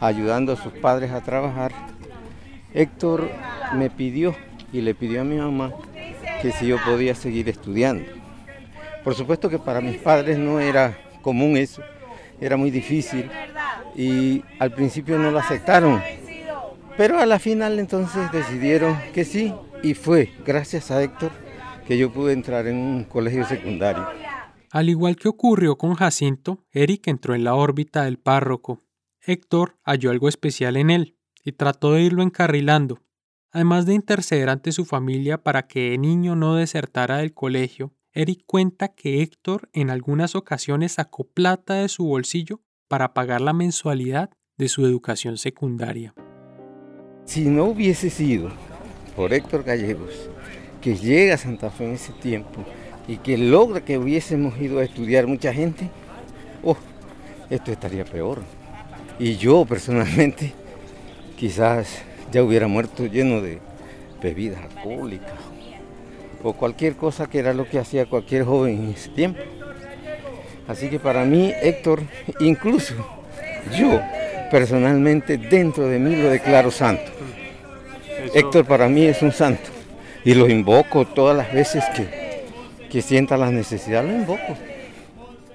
ayudando 0.00 0.52
a 0.52 0.56
sus 0.56 0.72
padres 0.72 1.10
a 1.10 1.20
trabajar, 1.20 1.72
Héctor 2.72 3.30
me 3.74 3.90
pidió 3.90 4.34
y 4.72 4.80
le 4.80 4.94
pidió 4.94 5.20
a 5.20 5.24
mi 5.24 5.36
mamá 5.36 5.72
que 6.42 6.52
si 6.52 6.66
yo 6.66 6.76
podía 6.84 7.14
seguir 7.14 7.48
estudiando. 7.48 8.04
Por 9.04 9.14
supuesto 9.14 9.48
que 9.48 9.58
para 9.58 9.80
mis 9.80 9.96
padres 9.98 10.38
no 10.38 10.60
era 10.60 10.96
común 11.22 11.56
eso. 11.56 11.82
era 12.40 12.56
muy 12.56 12.70
difícil 12.70 13.30
y 13.94 14.42
al 14.58 14.72
principio 14.72 15.18
no 15.18 15.30
lo 15.30 15.38
aceptaron. 15.38 16.00
Pero 16.96 17.18
a 17.18 17.26
la 17.26 17.38
final 17.38 17.78
entonces 17.78 18.30
decidieron 18.32 18.96
que 19.12 19.24
sí 19.24 19.54
y 19.82 19.94
fue 19.94 20.30
gracias 20.44 20.90
a 20.90 21.02
Héctor 21.02 21.30
que 21.86 21.98
yo 21.98 22.12
pude 22.12 22.32
entrar 22.32 22.66
en 22.66 22.76
un 22.76 23.04
colegio 23.04 23.44
secundario. 23.44 24.06
Al 24.70 24.88
igual 24.88 25.16
que 25.16 25.28
ocurrió 25.28 25.76
con 25.76 25.94
Jacinto, 25.94 26.64
Eric 26.72 27.08
entró 27.08 27.34
en 27.34 27.44
la 27.44 27.54
órbita 27.54 28.04
del 28.04 28.18
párroco. 28.18 28.78
Héctor 29.22 29.78
halló 29.84 30.10
algo 30.10 30.28
especial 30.28 30.76
en 30.76 30.90
él 30.90 31.16
y 31.44 31.52
trató 31.52 31.92
de 31.92 32.02
irlo 32.02 32.22
encarrilando. 32.22 33.00
Además 33.52 33.84
de 33.84 33.94
interceder 33.94 34.48
ante 34.48 34.72
su 34.72 34.84
familia 34.84 35.42
para 35.42 35.66
que 35.66 35.94
el 35.94 36.00
niño 36.00 36.36
no 36.36 36.54
desertara 36.54 37.18
del 37.18 37.34
colegio, 37.34 37.92
Eric 38.12 38.44
cuenta 38.46 38.88
que 38.88 39.22
Héctor 39.22 39.68
en 39.72 39.90
algunas 39.90 40.34
ocasiones 40.34 40.92
sacó 40.92 41.24
plata 41.24 41.74
de 41.74 41.88
su 41.88 42.04
bolsillo 42.04 42.60
para 42.88 43.12
pagar 43.12 43.40
la 43.40 43.52
mensualidad 43.52 44.30
de 44.56 44.68
su 44.68 44.84
educación 44.84 45.36
secundaria. 45.36 46.14
Si 47.24 47.44
no 47.48 47.64
hubiese 47.66 48.10
sido 48.10 48.50
por 49.16 49.32
Héctor 49.32 49.64
Gallegos, 49.64 50.30
que 50.80 50.96
llega 50.96 51.34
a 51.34 51.38
Santa 51.38 51.70
Fe 51.70 51.84
en 51.84 51.92
ese 51.92 52.12
tiempo 52.14 52.64
y 53.06 53.18
que 53.18 53.36
logra 53.36 53.84
que 53.84 53.98
hubiésemos 53.98 54.58
ido 54.60 54.78
a 54.78 54.84
estudiar 54.84 55.26
mucha 55.26 55.52
gente, 55.52 55.90
oh, 56.62 56.76
esto 57.50 57.70
estaría 57.70 58.04
peor. 58.04 58.42
Y 59.20 59.36
yo 59.36 59.66
personalmente 59.66 60.54
quizás 61.38 62.02
ya 62.32 62.42
hubiera 62.42 62.66
muerto 62.66 63.04
lleno 63.04 63.42
de 63.42 63.58
bebidas 64.22 64.62
alcohólicas 64.62 65.34
o 66.42 66.54
cualquier 66.54 66.96
cosa 66.96 67.28
que 67.28 67.38
era 67.38 67.52
lo 67.52 67.68
que 67.68 67.78
hacía 67.78 68.06
cualquier 68.06 68.44
joven 68.44 68.84
en 68.84 68.90
ese 68.92 69.10
tiempo. 69.10 69.40
Así 70.66 70.88
que 70.88 70.98
para 70.98 71.26
mí, 71.26 71.52
Héctor, 71.60 72.00
incluso 72.40 72.94
yo 73.78 74.00
personalmente 74.50 75.36
dentro 75.36 75.86
de 75.86 75.98
mí 75.98 76.16
lo 76.16 76.30
declaro 76.30 76.70
santo. 76.70 77.12
Héctor 78.34 78.64
para 78.64 78.88
mí 78.88 79.04
es 79.04 79.20
un 79.20 79.32
santo 79.32 79.68
y 80.24 80.32
lo 80.32 80.48
invoco 80.48 81.04
todas 81.04 81.36
las 81.36 81.52
veces 81.52 81.84
que, 81.94 82.46
que 82.88 83.02
sienta 83.02 83.36
la 83.36 83.50
necesidad, 83.50 84.02
lo 84.02 84.12
invoco. 84.12 84.56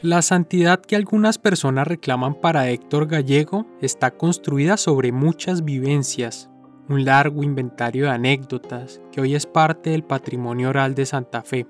La 0.05 0.21
santidad 0.21 0.81
que 0.81 0.95
algunas 0.95 1.39
personas 1.39 1.87
reclaman 1.87 2.35
para 2.35 2.69
Héctor 2.69 3.07
Gallego 3.07 3.65
está 3.81 4.11
construida 4.11 4.77
sobre 4.77 5.11
muchas 5.11 5.65
vivencias, 5.65 6.47
un 6.87 7.05
largo 7.05 7.41
inventario 7.41 8.05
de 8.05 8.11
anécdotas 8.11 9.01
que 9.11 9.21
hoy 9.21 9.33
es 9.33 9.47
parte 9.47 9.89
del 9.89 10.03
patrimonio 10.03 10.69
oral 10.69 10.93
de 10.93 11.07
Santa 11.07 11.41
Fe. 11.41 11.65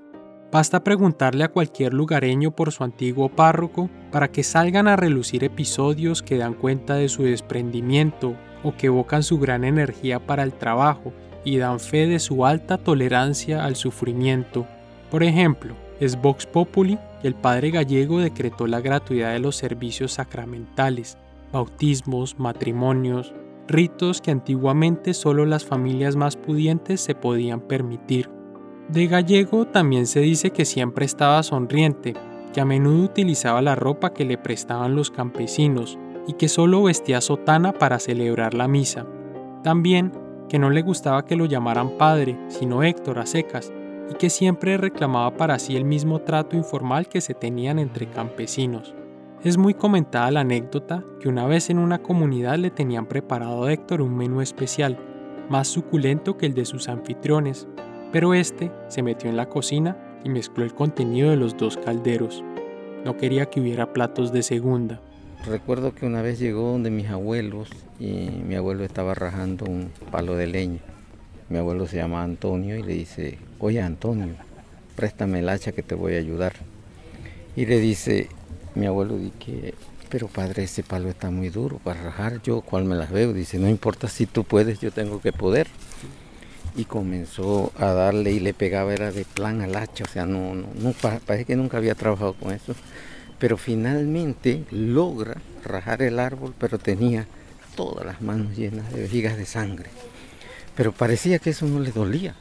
Basta 0.52 0.84
preguntarle 0.84 1.46
a 1.46 1.48
cualquier 1.48 1.94
lugareño 1.94 2.52
por 2.52 2.74
su 2.74 2.84
antiguo 2.84 3.30
párroco 3.30 3.90
para 4.12 4.30
que 4.30 4.44
salgan 4.44 4.90
a 4.90 4.98
relucir 4.98 5.46
episodios 5.46 6.22
que 6.22 6.38
dan 6.38 6.56
cuenta 6.56 6.96
de 6.96 7.08
su 7.08 7.24
desprendimiento 7.24 8.36
o 8.66 8.76
que 8.76 8.88
evocan 8.88 9.24
su 9.24 9.40
gran 9.40 9.64
energía 9.64 10.20
para 10.20 10.44
el 10.44 10.52
trabajo 10.52 11.14
y 11.46 11.56
dan 11.56 11.80
fe 11.80 12.06
de 12.06 12.20
su 12.20 12.46
alta 12.46 12.78
tolerancia 12.78 13.64
al 13.64 13.78
sufrimiento. 13.78 14.68
Por 15.10 15.24
ejemplo, 15.24 15.74
es 16.02 16.22
Vox 16.22 16.46
Populi 16.46 17.00
el 17.28 17.36
padre 17.36 17.72
gallego 17.72 18.20
decretó 18.20 18.68
la 18.68 18.82
gratuidad 18.82 19.34
de 19.34 19.40
los 19.40 19.56
servicios 19.56 20.14
sacramentales, 20.14 21.18
bautismos, 21.52 22.38
matrimonios, 22.40 23.34
ritos 23.68 24.22
que 24.22 24.32
antiguamente 24.32 25.14
solo 25.14 25.46
las 25.46 25.66
familias 25.66 26.16
más 26.16 26.36
pudientes 26.36 27.02
se 27.02 27.16
podían 27.16 27.62
permitir. 27.62 28.30
De 28.90 29.08
Gallego 29.08 29.66
también 29.66 30.06
se 30.06 30.20
dice 30.20 30.52
que 30.52 30.66
siempre 30.66 31.06
estaba 31.06 31.42
sonriente, 31.42 32.14
que 32.54 32.62
a 32.62 32.66
menudo 32.66 33.04
utilizaba 33.04 33.62
la 33.62 33.76
ropa 33.76 34.14
que 34.14 34.26
le 34.26 34.38
prestaban 34.38 34.96
los 34.96 35.10
campesinos 35.10 35.98
y 36.28 36.34
que 36.34 36.48
solo 36.48 36.84
vestía 36.84 37.22
sotana 37.22 37.74
para 37.74 38.00
celebrar 38.00 38.54
la 38.54 38.68
misa. 38.68 39.08
También 39.64 40.12
que 40.48 40.60
no 40.60 40.70
le 40.70 40.84
gustaba 40.84 41.26
que 41.26 41.36
lo 41.36 41.46
llamaran 41.46 41.98
padre, 41.98 42.38
sino 42.50 42.84
Héctor 42.84 43.18
a 43.18 43.26
secas, 43.26 43.74
y 44.10 44.16
que 44.16 44.30
siempre 44.30 44.78
reclamaba 44.78 45.36
para 45.36 45.60
sí 45.60 45.76
el 45.76 45.86
mismo 45.86 46.22
trato 46.22 46.56
informal 46.56 47.08
que 47.08 47.22
se 47.22 47.34
tenían 47.34 47.80
entre 47.80 48.08
campesinos. 48.08 48.94
Es 49.44 49.58
muy 49.58 49.74
comentada 49.74 50.32
la 50.32 50.40
anécdota 50.42 51.04
que 51.20 51.30
una 51.30 51.46
vez 51.46 51.70
en 51.70 51.78
una 51.78 52.00
comunidad 52.00 52.58
le 52.58 52.72
tenían 52.72 53.06
preparado 53.06 53.66
a 53.66 53.74
Héctor 53.74 54.02
un 54.02 54.16
menú 54.16 54.42
especial, 54.42 54.98
más 55.50 55.68
suculento 55.68 56.38
que 56.38 56.48
el 56.48 56.54
de 56.56 56.66
sus 56.66 56.90
anfitriones, 56.90 57.68
pero 58.12 58.34
este 58.34 58.72
se 58.88 59.04
metió 59.04 59.30
en 59.30 59.38
la 59.38 59.50
cocina 59.50 59.98
y 60.24 60.30
mezcló 60.30 60.64
el 60.64 60.74
contenido 60.74 61.30
de 61.30 61.36
los 61.36 61.56
dos 61.58 61.78
calderos. 61.78 62.44
No 63.04 63.18
quería 63.18 63.46
que 63.46 63.62
hubiera 63.62 63.94
platos 63.94 64.32
de 64.32 64.42
segunda. 64.42 65.00
Recuerdo 65.46 65.94
que 65.94 66.08
una 66.08 66.24
vez 66.24 66.40
llegó 66.40 66.72
donde 66.72 66.90
mis 66.90 67.10
abuelos 67.10 67.70
y 68.00 68.30
mi 68.48 68.56
abuelo 68.56 68.84
estaba 68.84 69.14
rajando 69.14 69.66
un 69.66 69.92
palo 70.12 70.36
de 70.36 70.48
leña. 70.48 70.80
Mi 71.50 71.60
abuelo 71.60 71.86
se 71.86 71.98
llama 71.98 72.24
Antonio 72.24 72.76
y 72.76 72.82
le 72.82 72.94
dice, 72.94 73.38
oye 73.60 73.82
Antonio, 73.82 74.36
préstame 74.96 75.40
el 75.40 75.50
hacha 75.50 75.72
que 75.72 75.84
te 75.84 75.96
voy 75.96 76.16
a 76.16 76.20
ayudar. 76.20 76.54
Y 77.56 77.66
le 77.66 77.80
dice, 77.80 78.30
mi 78.76 78.86
abuelo 78.86 79.18
dice, 79.18 79.74
pero 80.10 80.28
padre, 80.28 80.64
ese 80.64 80.84
palo 80.84 81.10
está 81.10 81.32
muy 81.32 81.50
duro 81.50 81.80
para 81.80 82.02
rajar, 82.02 82.42
yo 82.42 82.62
cuál 82.62 82.86
me 82.86 82.96
las 82.96 83.12
veo. 83.12 83.34
Dice, 83.34 83.60
no 83.60 83.70
importa 83.70 84.08
si 84.08 84.26
tú 84.26 84.44
puedes, 84.44 84.80
yo 84.80 84.92
tengo 84.92 85.22
que 85.22 85.32
poder. 85.32 85.68
Y 86.78 86.86
comenzó 86.86 87.72
a 87.78 87.88
darle 87.88 88.32
y 88.32 88.40
le 88.40 88.54
pegaba, 88.54 88.94
era 88.94 89.12
de 89.12 89.24
plan 89.24 89.62
al 89.62 89.76
hacha, 89.76 90.04
o 90.04 90.08
sea, 90.08 90.26
no, 90.26 90.56
no, 90.56 90.92
parece 91.26 91.46
que 91.46 91.56
nunca 91.56 91.78
había 91.78 91.96
trabajado 91.96 92.34
con 92.34 92.52
eso. 92.52 92.76
Pero 93.40 93.58
finalmente 93.58 94.64
logra 94.72 95.38
rajar 95.64 96.02
el 96.02 96.20
árbol, 96.20 96.54
pero 96.58 96.78
tenía 96.78 97.28
todas 97.76 98.06
las 98.06 98.22
manos 98.22 98.56
llenas 98.56 98.92
de 98.92 99.02
vejigas 99.02 99.38
de 99.38 99.46
sangre. 99.46 99.90
Pero 100.76 100.92
parecía 100.92 101.40
que 101.40 101.52
eso 101.52 101.66
no 101.66 101.80
le 101.80 101.92
dolía. 101.92 102.36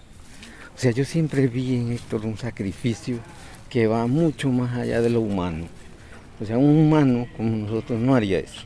O 0.75 0.79
sea, 0.79 0.91
yo 0.91 1.05
siempre 1.05 1.47
vi 1.47 1.77
en 1.77 1.93
Héctor 1.93 2.27
un 2.27 2.37
sacrificio 2.37 3.19
que 3.71 3.87
va 3.87 4.07
mucho 4.07 4.51
más 4.51 4.77
allá 4.77 5.01
de 5.01 5.11
lo 5.11 5.21
humano. 5.21 5.67
O 6.41 6.45
sea, 6.45 6.59
un 6.59 6.77
humano 6.77 7.27
como 7.37 7.57
nosotros 7.57 8.01
no 8.01 8.15
haría 8.15 8.39
eso. 8.39 8.63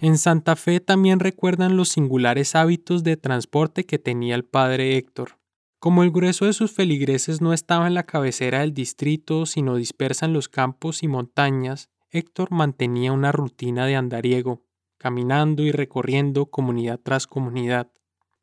En 0.00 0.18
Santa 0.18 0.56
Fe 0.56 0.80
también 0.80 1.20
recuerdan 1.20 1.76
los 1.76 1.90
singulares 1.90 2.54
hábitos 2.54 3.04
de 3.04 3.16
transporte 3.16 3.84
que 3.84 3.98
tenía 3.98 4.34
el 4.34 4.44
padre 4.44 4.96
Héctor. 4.96 5.38
Como 5.78 6.02
el 6.02 6.10
grueso 6.10 6.46
de 6.46 6.54
sus 6.54 6.72
feligreses 6.72 7.40
no 7.40 7.52
estaba 7.52 7.86
en 7.86 7.94
la 7.94 8.04
cabecera 8.04 8.60
del 8.60 8.72
distrito, 8.72 9.46
sino 9.46 9.76
dispersa 9.76 10.26
en 10.26 10.32
los 10.32 10.48
campos 10.48 11.02
y 11.02 11.08
montañas, 11.08 11.90
Héctor 12.10 12.52
mantenía 12.52 13.12
una 13.12 13.32
rutina 13.32 13.86
de 13.86 13.96
andariego, 13.96 14.62
caminando 14.98 15.62
y 15.62 15.72
recorriendo 15.72 16.46
comunidad 16.46 17.00
tras 17.02 17.26
comunidad. 17.26 17.90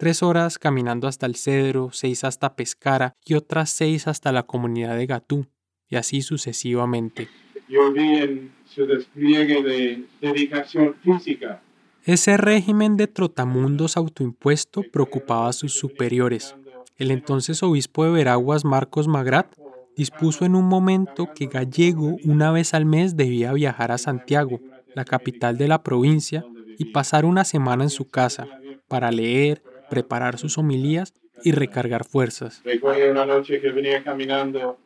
Tres 0.02 0.24
horas 0.24 0.58
caminando 0.58 1.08
hasta 1.08 1.28
el 1.28 1.36
Cedro, 1.36 1.92
seis 1.94 2.24
hasta 2.24 2.56
Pescara 2.56 3.14
y 3.24 3.36
otras 3.36 3.70
seis 3.70 4.08
hasta 4.08 4.32
la 4.32 4.42
comunidad 4.42 4.98
de 4.98 5.06
Gatú, 5.06 5.46
y 5.88 5.96
así 5.96 6.24
sucesivamente 6.24 7.30
yo 7.70 7.94
vi 7.94 8.18
en 8.18 8.52
su 8.66 8.88
despliegue 8.88 9.62
de 9.62 10.06
dedicación 10.20 10.96
física. 11.04 11.62
Ese 12.04 12.36
régimen 12.36 12.98
de 12.98 13.06
trotamundos 13.06 13.96
autoimpuesto 13.96 14.82
preocupaba 14.92 15.50
a 15.50 15.54
sus 15.54 15.76
superiores. 15.76 16.56
El 16.98 17.12
entonces 17.12 17.62
obispo 17.62 18.04
de 18.04 18.10
Veraguas, 18.10 18.66
Marcos 18.66 19.08
Magrat, 19.08 19.56
dispuso 19.96 20.46
en 20.46 20.56
un 20.56 20.66
momento 20.66 21.30
que 21.36 21.46
Gallego 21.46 22.18
una 22.24 22.52
vez 22.52 22.74
al 22.74 22.86
mes 22.86 23.18
debía 23.18 23.54
viajar 23.54 23.92
a 23.92 24.00
Santiago, 24.00 24.62
la 24.96 25.06
capital 25.06 25.60
de 25.60 25.68
la 25.68 25.84
provincia, 25.84 26.44
y 26.80 26.86
pasar 26.86 27.24
una 27.24 27.46
semana 27.46 27.84
en 27.84 27.92
su 27.92 28.10
casa 28.10 28.48
para 28.88 29.12
leer, 29.12 29.62
preparar 29.92 30.38
sus 30.38 30.58
homilías 30.58 31.14
y 31.44 31.52
recargar 31.52 32.06
fuerzas. 32.06 32.64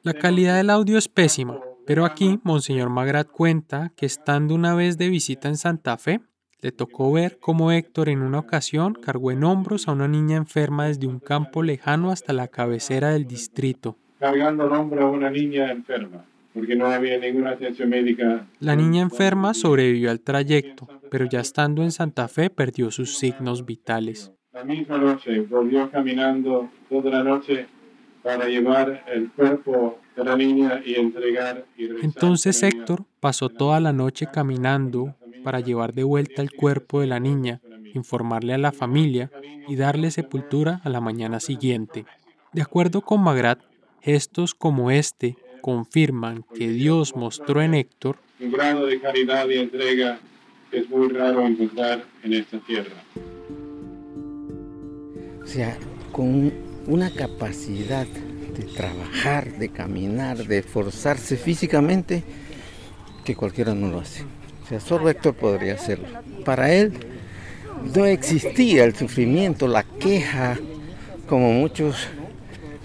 La 0.02 0.14
calidad 0.16 0.58
del 0.58 0.72
audio 0.72 0.98
es 0.98 1.08
pésima, 1.08 1.60
pero 1.86 2.06
aquí, 2.06 2.40
Monseñor 2.44 2.90
Magrat 2.90 3.30
cuenta 3.30 3.92
que 3.96 4.08
estando 4.08 4.56
una 4.56 4.74
vez 4.74 4.98
de 4.98 5.10
visita 5.10 5.48
en 5.48 5.58
Santa 5.58 5.98
Fe, 5.98 6.22
le 6.60 6.72
tocó 6.72 7.12
ver 7.12 7.38
cómo 7.40 7.72
Héctor 7.72 8.10
en 8.10 8.24
una 8.24 8.40
ocasión 8.40 8.96
cargó 8.96 9.32
en 9.32 9.44
hombros 9.44 9.88
a 9.88 9.92
una 9.92 10.08
niña 10.08 10.38
enferma 10.38 10.88
desde 10.88 11.06
un 11.06 11.20
campo 11.20 11.62
lejano 11.62 12.10
hasta 12.10 12.34
la 12.34 12.48
cabecera 12.48 13.12
del 13.12 13.28
distrito. 13.28 14.00
Cargando 14.20 14.66
el 14.66 14.74
hombro 14.74 15.06
a 15.06 15.12
una 15.12 15.30
niña 15.30 15.72
enferma, 15.72 16.26
porque 16.52 16.76
no 16.76 16.88
había 16.88 17.20
ninguna 17.20 17.52
atención 17.52 17.90
médica. 17.90 18.48
La 18.60 18.76
niña 18.76 19.04
enferma 19.04 19.54
sobrevivió 19.54 20.10
al 20.10 20.22
trayecto, 20.22 20.88
pero 21.12 21.26
ya 21.26 21.42
estando 21.42 21.84
en 21.84 21.92
Santa 21.92 22.28
Fe 22.28 22.50
perdió 22.50 22.90
sus 22.90 23.20
signos 23.20 23.68
vitales. 23.68 24.32
La 24.56 24.64
misma 24.64 24.98
noche 24.98 25.42
volvió 25.42 25.92
caminando 25.92 26.70
toda 26.88 27.12
la 27.12 27.24
noche 27.26 27.68
para 28.24 28.48
llevar 28.48 29.04
el 29.14 29.30
cuerpo 29.34 30.00
de 30.16 30.24
la 30.24 30.38
niña 30.38 30.82
y 30.86 30.96
entregar. 30.96 31.66
Entonces 31.78 32.64
Héctor 32.64 33.04
pasó 33.20 33.50
toda 33.50 33.82
la 33.82 33.92
noche 33.92 34.28
caminando 34.32 35.14
para 35.44 35.60
llevar 35.60 35.94
de 35.94 36.06
vuelta 36.06 36.42
el 36.42 36.54
cuerpo 36.54 37.02
de 37.02 37.08
la 37.08 37.20
niña, 37.20 37.60
informarle 37.94 38.54
a 38.54 38.58
la 38.58 38.72
familia 38.72 39.30
y 39.68 39.76
darle 39.76 40.10
sepultura 40.10 40.80
a 40.86 40.90
la 40.90 41.02
mañana 41.02 41.42
siguiente. 41.42 42.06
De 42.54 42.62
acuerdo 42.62 43.02
con 43.02 43.22
Magrat, 43.22 43.60
gestos 44.02 44.56
como 44.56 44.90
este 44.90 45.36
confirman 45.60 46.46
que 46.56 46.70
Dios 46.70 47.14
mostró 47.18 47.62
en 47.62 47.74
Héctor 47.74 48.20
un 48.40 48.54
grado 48.54 48.86
de 48.86 49.02
calidad 49.02 49.50
y 49.50 49.58
entrega 49.58 50.18
que 50.72 50.80
es 50.80 50.90
muy 50.90 51.10
raro 51.10 51.46
encontrar 51.46 52.06
en 52.24 52.34
esta 52.34 52.58
tierra. 52.60 53.04
O 55.46 55.48
sea, 55.48 55.78
con 56.12 56.52
una 56.88 57.14
capacidad 57.14 58.06
de 58.06 58.64
trabajar, 58.64 59.58
de 59.58 59.70
caminar, 59.70 60.46
de 60.46 60.58
esforzarse 60.58 61.38
físicamente, 61.38 62.24
que 63.24 63.36
cualquiera 63.36 63.74
no 63.76 63.90
lo 63.90 64.00
hace. 64.00 64.24
O 64.64 64.68
sea, 64.68 64.80
solo 64.80 65.10
Héctor 65.10 65.36
podría 65.36 65.76
hacerlo. 65.76 66.08
Para 66.44 66.74
él 66.74 66.94
no 67.96 68.06
existía 68.06 68.84
el 68.84 68.96
sufrimiento, 68.96 69.68
la 69.68 69.84
queja, 69.84 70.58
como 71.28 71.54
muchos 71.54 72.08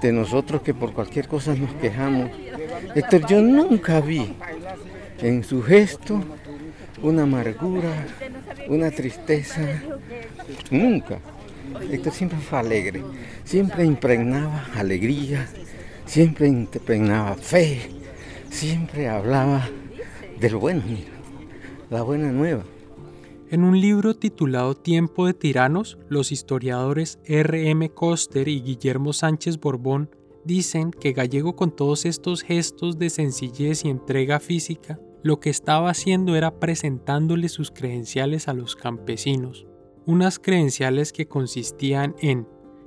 de 0.02 0.12
nosotros 0.12 0.62
que 0.62 0.74
por 0.74 0.92
cualquier 0.92 1.28
cosa 1.28 1.54
nos 1.54 1.72
quejamos. 1.74 2.30
Héctor, 2.94 3.26
yo 3.26 3.40
nunca 3.40 4.00
vi 4.00 4.34
en 5.22 5.44
su 5.44 5.62
gesto 5.62 6.22
una 7.02 7.22
amargura, 7.22 8.06
una 8.68 8.90
tristeza, 8.90 9.62
nunca. 10.70 11.18
Héctor 11.90 12.12
siempre 12.12 12.38
fue 12.38 12.58
alegre, 12.58 13.02
siempre 13.44 13.84
impregnaba 13.84 14.66
alegría, 14.74 15.48
siempre 16.06 16.48
impregnaba 16.48 17.34
fe, 17.36 17.90
siempre 18.50 19.08
hablaba 19.08 19.68
de 20.38 20.50
lo 20.50 20.58
bueno, 20.58 20.82
la 21.90 22.02
buena 22.02 22.32
nueva. 22.32 22.64
En 23.50 23.64
un 23.64 23.80
libro 23.80 24.14
titulado 24.14 24.76
Tiempo 24.76 25.26
de 25.26 25.34
Tiranos, 25.34 25.98
los 26.08 26.30
historiadores 26.30 27.18
R. 27.24 27.70
M. 27.70 27.90
Coster 27.90 28.46
y 28.46 28.60
Guillermo 28.60 29.12
Sánchez 29.12 29.58
Borbón 29.58 30.10
dicen 30.44 30.92
que 30.92 31.12
Gallego 31.12 31.56
con 31.56 31.74
todos 31.74 32.06
estos 32.06 32.42
gestos 32.42 32.98
de 32.98 33.10
sencillez 33.10 33.84
y 33.84 33.88
entrega 33.88 34.40
física, 34.40 35.00
lo 35.22 35.40
que 35.40 35.50
estaba 35.50 35.90
haciendo 35.90 36.36
era 36.36 36.60
presentándole 36.60 37.48
sus 37.48 37.70
credenciales 37.70 38.48
a 38.48 38.54
los 38.54 38.76
campesinos, 38.76 39.66
unas 40.06 40.38
credenciales 40.38 41.12
que 41.12 41.28
consistían 41.28 42.14
en 42.20 42.46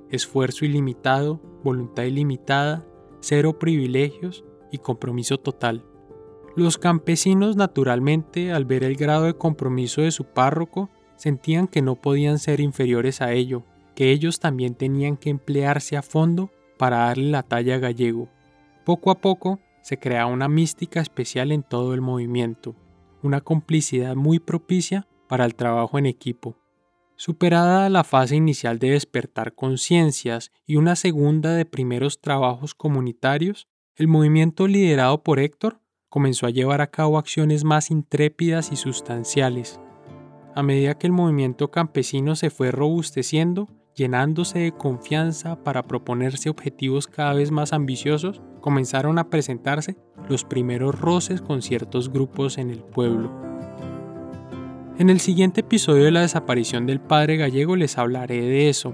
esfuerzo 0.09 0.65
ilimitado, 0.65 1.41
voluntad 1.63 2.03
ilimitada, 2.03 2.85
cero 3.19 3.57
privilegios 3.57 4.43
y 4.71 4.79
compromiso 4.79 5.37
total. 5.37 5.85
Los 6.55 6.77
campesinos, 6.77 7.55
naturalmente, 7.55 8.51
al 8.51 8.65
ver 8.65 8.83
el 8.83 8.95
grado 8.95 9.23
de 9.23 9.33
compromiso 9.33 10.01
de 10.01 10.11
su 10.11 10.25
párroco, 10.25 10.89
sentían 11.15 11.67
que 11.67 11.81
no 11.81 11.95
podían 11.95 12.37
ser 12.37 12.59
inferiores 12.59 13.21
a 13.21 13.31
ello, 13.31 13.63
que 13.95 14.11
ellos 14.11 14.39
también 14.39 14.75
tenían 14.75 15.17
que 15.17 15.29
emplearse 15.29 15.97
a 15.97 16.01
fondo 16.01 16.51
para 16.77 16.97
darle 16.97 17.31
la 17.31 17.43
talla 17.43 17.75
a 17.75 17.79
gallego. 17.79 18.29
Poco 18.85 19.09
a 19.09 19.19
poco 19.19 19.59
se 19.81 19.97
crea 19.97 20.25
una 20.25 20.47
mística 20.47 20.99
especial 20.99 21.51
en 21.51 21.63
todo 21.63 21.93
el 21.93 22.01
movimiento, 22.01 22.75
una 23.21 23.41
complicidad 23.41 24.15
muy 24.15 24.39
propicia 24.39 25.07
para 25.27 25.45
el 25.45 25.55
trabajo 25.55 25.97
en 25.97 26.05
equipo. 26.05 26.57
Superada 27.25 27.87
la 27.89 28.03
fase 28.03 28.35
inicial 28.35 28.79
de 28.79 28.89
despertar 28.89 29.55
conciencias 29.55 30.51
y 30.65 30.75
una 30.75 30.97
segunda 30.97 31.53
de 31.53 31.63
primeros 31.63 32.19
trabajos 32.19 32.75
comunitarios, 32.75 33.69
el 33.95 34.09
movimiento 34.09 34.67
liderado 34.67 35.23
por 35.23 35.39
Héctor 35.39 35.79
comenzó 36.09 36.47
a 36.47 36.49
llevar 36.49 36.81
a 36.81 36.87
cabo 36.87 37.17
acciones 37.17 37.63
más 37.63 37.91
intrépidas 37.91 38.73
y 38.73 38.75
sustanciales. 38.75 39.79
A 40.53 40.63
medida 40.63 40.97
que 40.97 41.07
el 41.07 41.13
movimiento 41.13 41.71
campesino 41.71 42.35
se 42.35 42.49
fue 42.49 42.71
robusteciendo, 42.71 43.69
llenándose 43.95 44.59
de 44.59 44.73
confianza 44.73 45.63
para 45.63 45.83
proponerse 45.83 46.49
objetivos 46.49 47.07
cada 47.07 47.33
vez 47.35 47.51
más 47.51 47.71
ambiciosos, 47.71 48.41
comenzaron 48.59 49.17
a 49.17 49.29
presentarse 49.29 49.95
los 50.27 50.43
primeros 50.43 50.99
roces 50.99 51.41
con 51.41 51.61
ciertos 51.61 52.11
grupos 52.11 52.57
en 52.57 52.69
el 52.69 52.83
pueblo. 52.83 53.52
En 54.99 55.09
el 55.09 55.19
siguiente 55.19 55.61
episodio 55.61 56.03
de 56.03 56.11
la 56.11 56.21
desaparición 56.21 56.85
del 56.85 56.99
padre 56.99 57.37
gallego 57.37 57.75
les 57.75 57.97
hablaré 57.97 58.41
de 58.41 58.69
eso, 58.69 58.93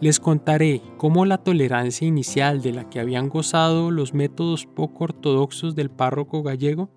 les 0.00 0.18
contaré 0.18 0.82
cómo 0.96 1.24
la 1.24 1.38
tolerancia 1.38 2.04
inicial 2.04 2.62
de 2.62 2.72
la 2.72 2.90
que 2.90 2.98
habían 2.98 3.28
gozado 3.28 3.92
los 3.92 4.12
métodos 4.12 4.66
poco 4.66 5.04
ortodoxos 5.04 5.76
del 5.76 5.88
párroco 5.88 6.42
gallego 6.42 6.90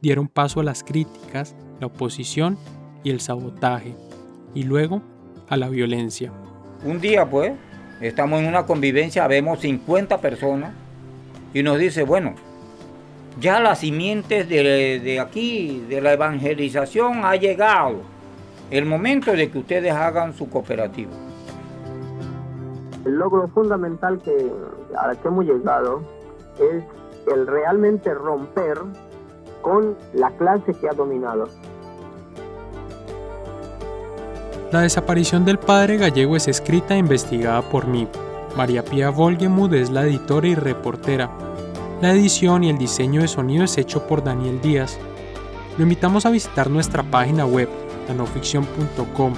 dieron 0.00 0.28
paso 0.28 0.60
a 0.60 0.64
las 0.64 0.84
críticas, 0.84 1.56
la 1.80 1.88
oposición 1.88 2.58
y 3.02 3.10
el 3.10 3.20
sabotaje, 3.20 3.96
y 4.54 4.62
luego 4.62 5.02
a 5.48 5.56
la 5.56 5.68
violencia. 5.68 6.32
Un 6.84 7.00
día 7.00 7.28
pues, 7.28 7.54
estamos 8.00 8.40
en 8.40 8.46
una 8.46 8.66
convivencia, 8.66 9.26
vemos 9.26 9.58
50 9.58 10.20
personas 10.20 10.72
y 11.52 11.64
nos 11.64 11.76
dice, 11.76 12.04
bueno, 12.04 12.36
ya 13.38 13.60
las 13.60 13.80
simientes 13.80 14.48
de, 14.48 15.00
de 15.00 15.20
aquí, 15.20 15.84
de 15.88 16.00
la 16.00 16.12
evangelización, 16.12 17.24
ha 17.24 17.36
llegado. 17.36 17.96
El 18.70 18.86
momento 18.86 19.32
de 19.32 19.50
que 19.50 19.58
ustedes 19.58 19.92
hagan 19.92 20.32
su 20.32 20.48
cooperativa. 20.48 21.10
El 23.04 23.14
logro 23.14 23.48
fundamental 23.48 24.20
que, 24.20 24.50
al 24.96 25.18
que 25.18 25.28
hemos 25.28 25.44
llegado 25.44 26.02
es 26.58 26.84
el 27.32 27.46
realmente 27.46 28.12
romper 28.14 28.78
con 29.62 29.96
la 30.14 30.30
clase 30.32 30.74
que 30.74 30.88
ha 30.88 30.92
dominado. 30.92 31.48
La 34.70 34.82
desaparición 34.82 35.44
del 35.44 35.58
padre 35.58 35.96
gallego 35.96 36.36
es 36.36 36.46
escrita 36.46 36.94
e 36.94 36.98
investigada 36.98 37.62
por 37.62 37.86
mí. 37.86 38.06
María 38.56 38.84
Pía 38.84 39.10
Volgemud 39.10 39.72
es 39.74 39.90
la 39.90 40.02
editora 40.02 40.46
y 40.46 40.54
reportera. 40.54 41.28
La 42.00 42.12
edición 42.12 42.64
y 42.64 42.70
el 42.70 42.78
diseño 42.78 43.20
de 43.20 43.28
sonido 43.28 43.64
es 43.64 43.76
hecho 43.76 44.06
por 44.06 44.24
Daniel 44.24 44.58
Díaz. 44.62 44.98
Lo 45.76 45.82
invitamos 45.82 46.24
a 46.24 46.30
visitar 46.30 46.70
nuestra 46.70 47.02
página 47.02 47.44
web, 47.44 47.68
nanoficción.com 48.08 49.34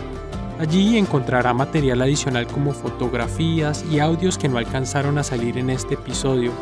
Allí 0.60 0.96
encontrará 0.96 1.52
material 1.54 2.02
adicional 2.02 2.46
como 2.46 2.72
fotografías 2.72 3.84
y 3.90 3.98
audios 3.98 4.38
que 4.38 4.48
no 4.48 4.58
alcanzaron 4.58 5.18
a 5.18 5.24
salir 5.24 5.58
en 5.58 5.70
este 5.70 5.94
episodio. 5.94 6.52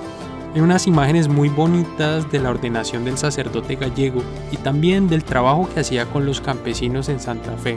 Hay 0.54 0.62
unas 0.62 0.86
imágenes 0.86 1.28
muy 1.28 1.50
bonitas 1.50 2.30
de 2.32 2.38
la 2.38 2.48
ordenación 2.48 3.04
del 3.04 3.18
sacerdote 3.18 3.76
gallego 3.76 4.22
y 4.50 4.56
también 4.56 5.06
del 5.06 5.22
trabajo 5.22 5.68
que 5.74 5.80
hacía 5.80 6.06
con 6.06 6.24
los 6.24 6.40
campesinos 6.40 7.10
en 7.10 7.20
Santa 7.20 7.54
Fe. 7.58 7.76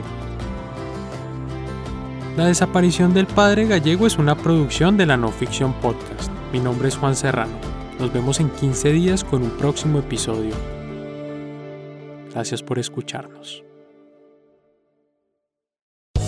La 2.38 2.46
desaparición 2.46 3.12
del 3.12 3.26
padre 3.26 3.66
gallego 3.66 4.06
es 4.06 4.16
una 4.16 4.34
producción 4.34 4.96
de 4.96 5.04
la 5.04 5.18
No 5.18 5.28
Fiction 5.28 5.74
Podcast. 5.74 6.32
Mi 6.54 6.58
nombre 6.58 6.88
es 6.88 6.96
Juan 6.96 7.14
Serrano. 7.14 7.73
Nos 7.98 8.12
vemos 8.12 8.40
en 8.40 8.50
15 8.50 8.92
días 8.92 9.22
con 9.22 9.42
un 9.42 9.50
próximo 9.50 10.00
episodio. 10.00 10.54
Gracias 12.32 12.62
por 12.62 12.78
escucharnos. 12.78 13.62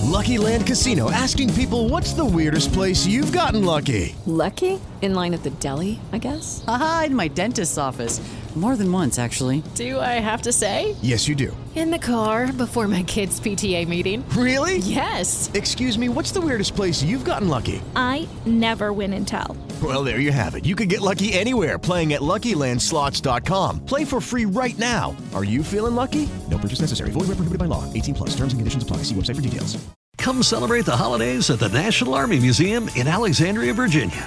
Lucky 0.05 0.39
Land 0.39 0.67
Casino 0.67 1.11
asking 1.11 1.53
people 1.55 1.89
what's 1.89 2.15
the 2.15 2.25
weirdest 2.25 2.73
place 2.73 3.07
you've 3.07 3.33
gotten 3.33 3.65
lucky? 3.65 4.15
Lucky? 4.27 4.81
In 5.03 5.15
line 5.15 5.35
at 5.35 5.43
the 5.43 5.51
deli, 5.59 5.99
I 6.13 6.19
guess? 6.19 6.65
Aha, 6.67 7.05
in 7.07 7.15
my 7.15 7.29
dentist's 7.29 7.77
office. 7.77 8.21
More 8.55 8.77
than 8.77 8.91
once, 8.91 9.19
actually. 9.19 9.63
Do 9.75 10.01
I 10.01 10.19
have 10.19 10.41
to 10.43 10.53
say? 10.53 10.97
Yes, 11.03 11.29
you 11.29 11.35
do. 11.35 11.55
In 11.75 11.91
the 11.91 11.99
car 11.99 12.51
before 12.51 12.89
my 12.89 13.03
kids' 13.03 13.39
PTA 13.39 13.87
meeting. 13.87 14.25
Really? 14.31 14.79
Yes. 14.79 15.51
Excuse 15.53 15.99
me, 15.99 16.09
what's 16.09 16.33
the 16.33 16.41
weirdest 16.41 16.75
place 16.75 17.03
you've 17.03 17.27
gotten 17.27 17.49
lucky? 17.51 17.83
I 17.95 18.27
never 18.47 18.95
win 18.95 19.13
and 19.13 19.29
tell. 19.29 19.55
Well, 19.83 20.03
there 20.03 20.21
you 20.21 20.33
have 20.33 20.55
it. 20.55 20.65
You 20.65 20.75
can 20.75 20.89
get 20.89 21.03
lucky 21.03 21.35
anywhere 21.35 21.79
playing 21.79 22.15
at 22.15 22.23
LuckyLandSlots.com. 22.23 23.85
Play 23.85 24.07
for 24.07 24.23
free 24.23 24.47
right 24.47 24.79
now. 24.79 25.15
Are 25.35 25.45
you 25.45 25.63
feeling 25.63 25.95
lucky? 25.95 26.31
No 26.51 26.57
purchase 26.57 26.81
necessary. 26.81 27.11
Void 27.11 27.29
where 27.29 27.37
prohibited 27.37 27.59
by 27.59 27.67
law. 27.67 27.85
18 27.93 28.15
plus. 28.15 28.31
Terms 28.31 28.55
and 28.55 28.61
conditions 28.61 28.83
apply. 28.83 28.99
See 28.99 29.15
website 29.15 29.37
for 29.37 29.43
details. 29.43 29.77
Come 30.17 30.43
celebrate 30.43 30.87
the 30.87 30.97
holidays 30.97 31.51
at 31.51 31.61
the 31.61 31.69
National 31.69 32.15
Army 32.15 32.41
Museum 32.41 32.89
in 32.97 33.07
Alexandria, 33.07 33.75
Virginia. 33.75 34.27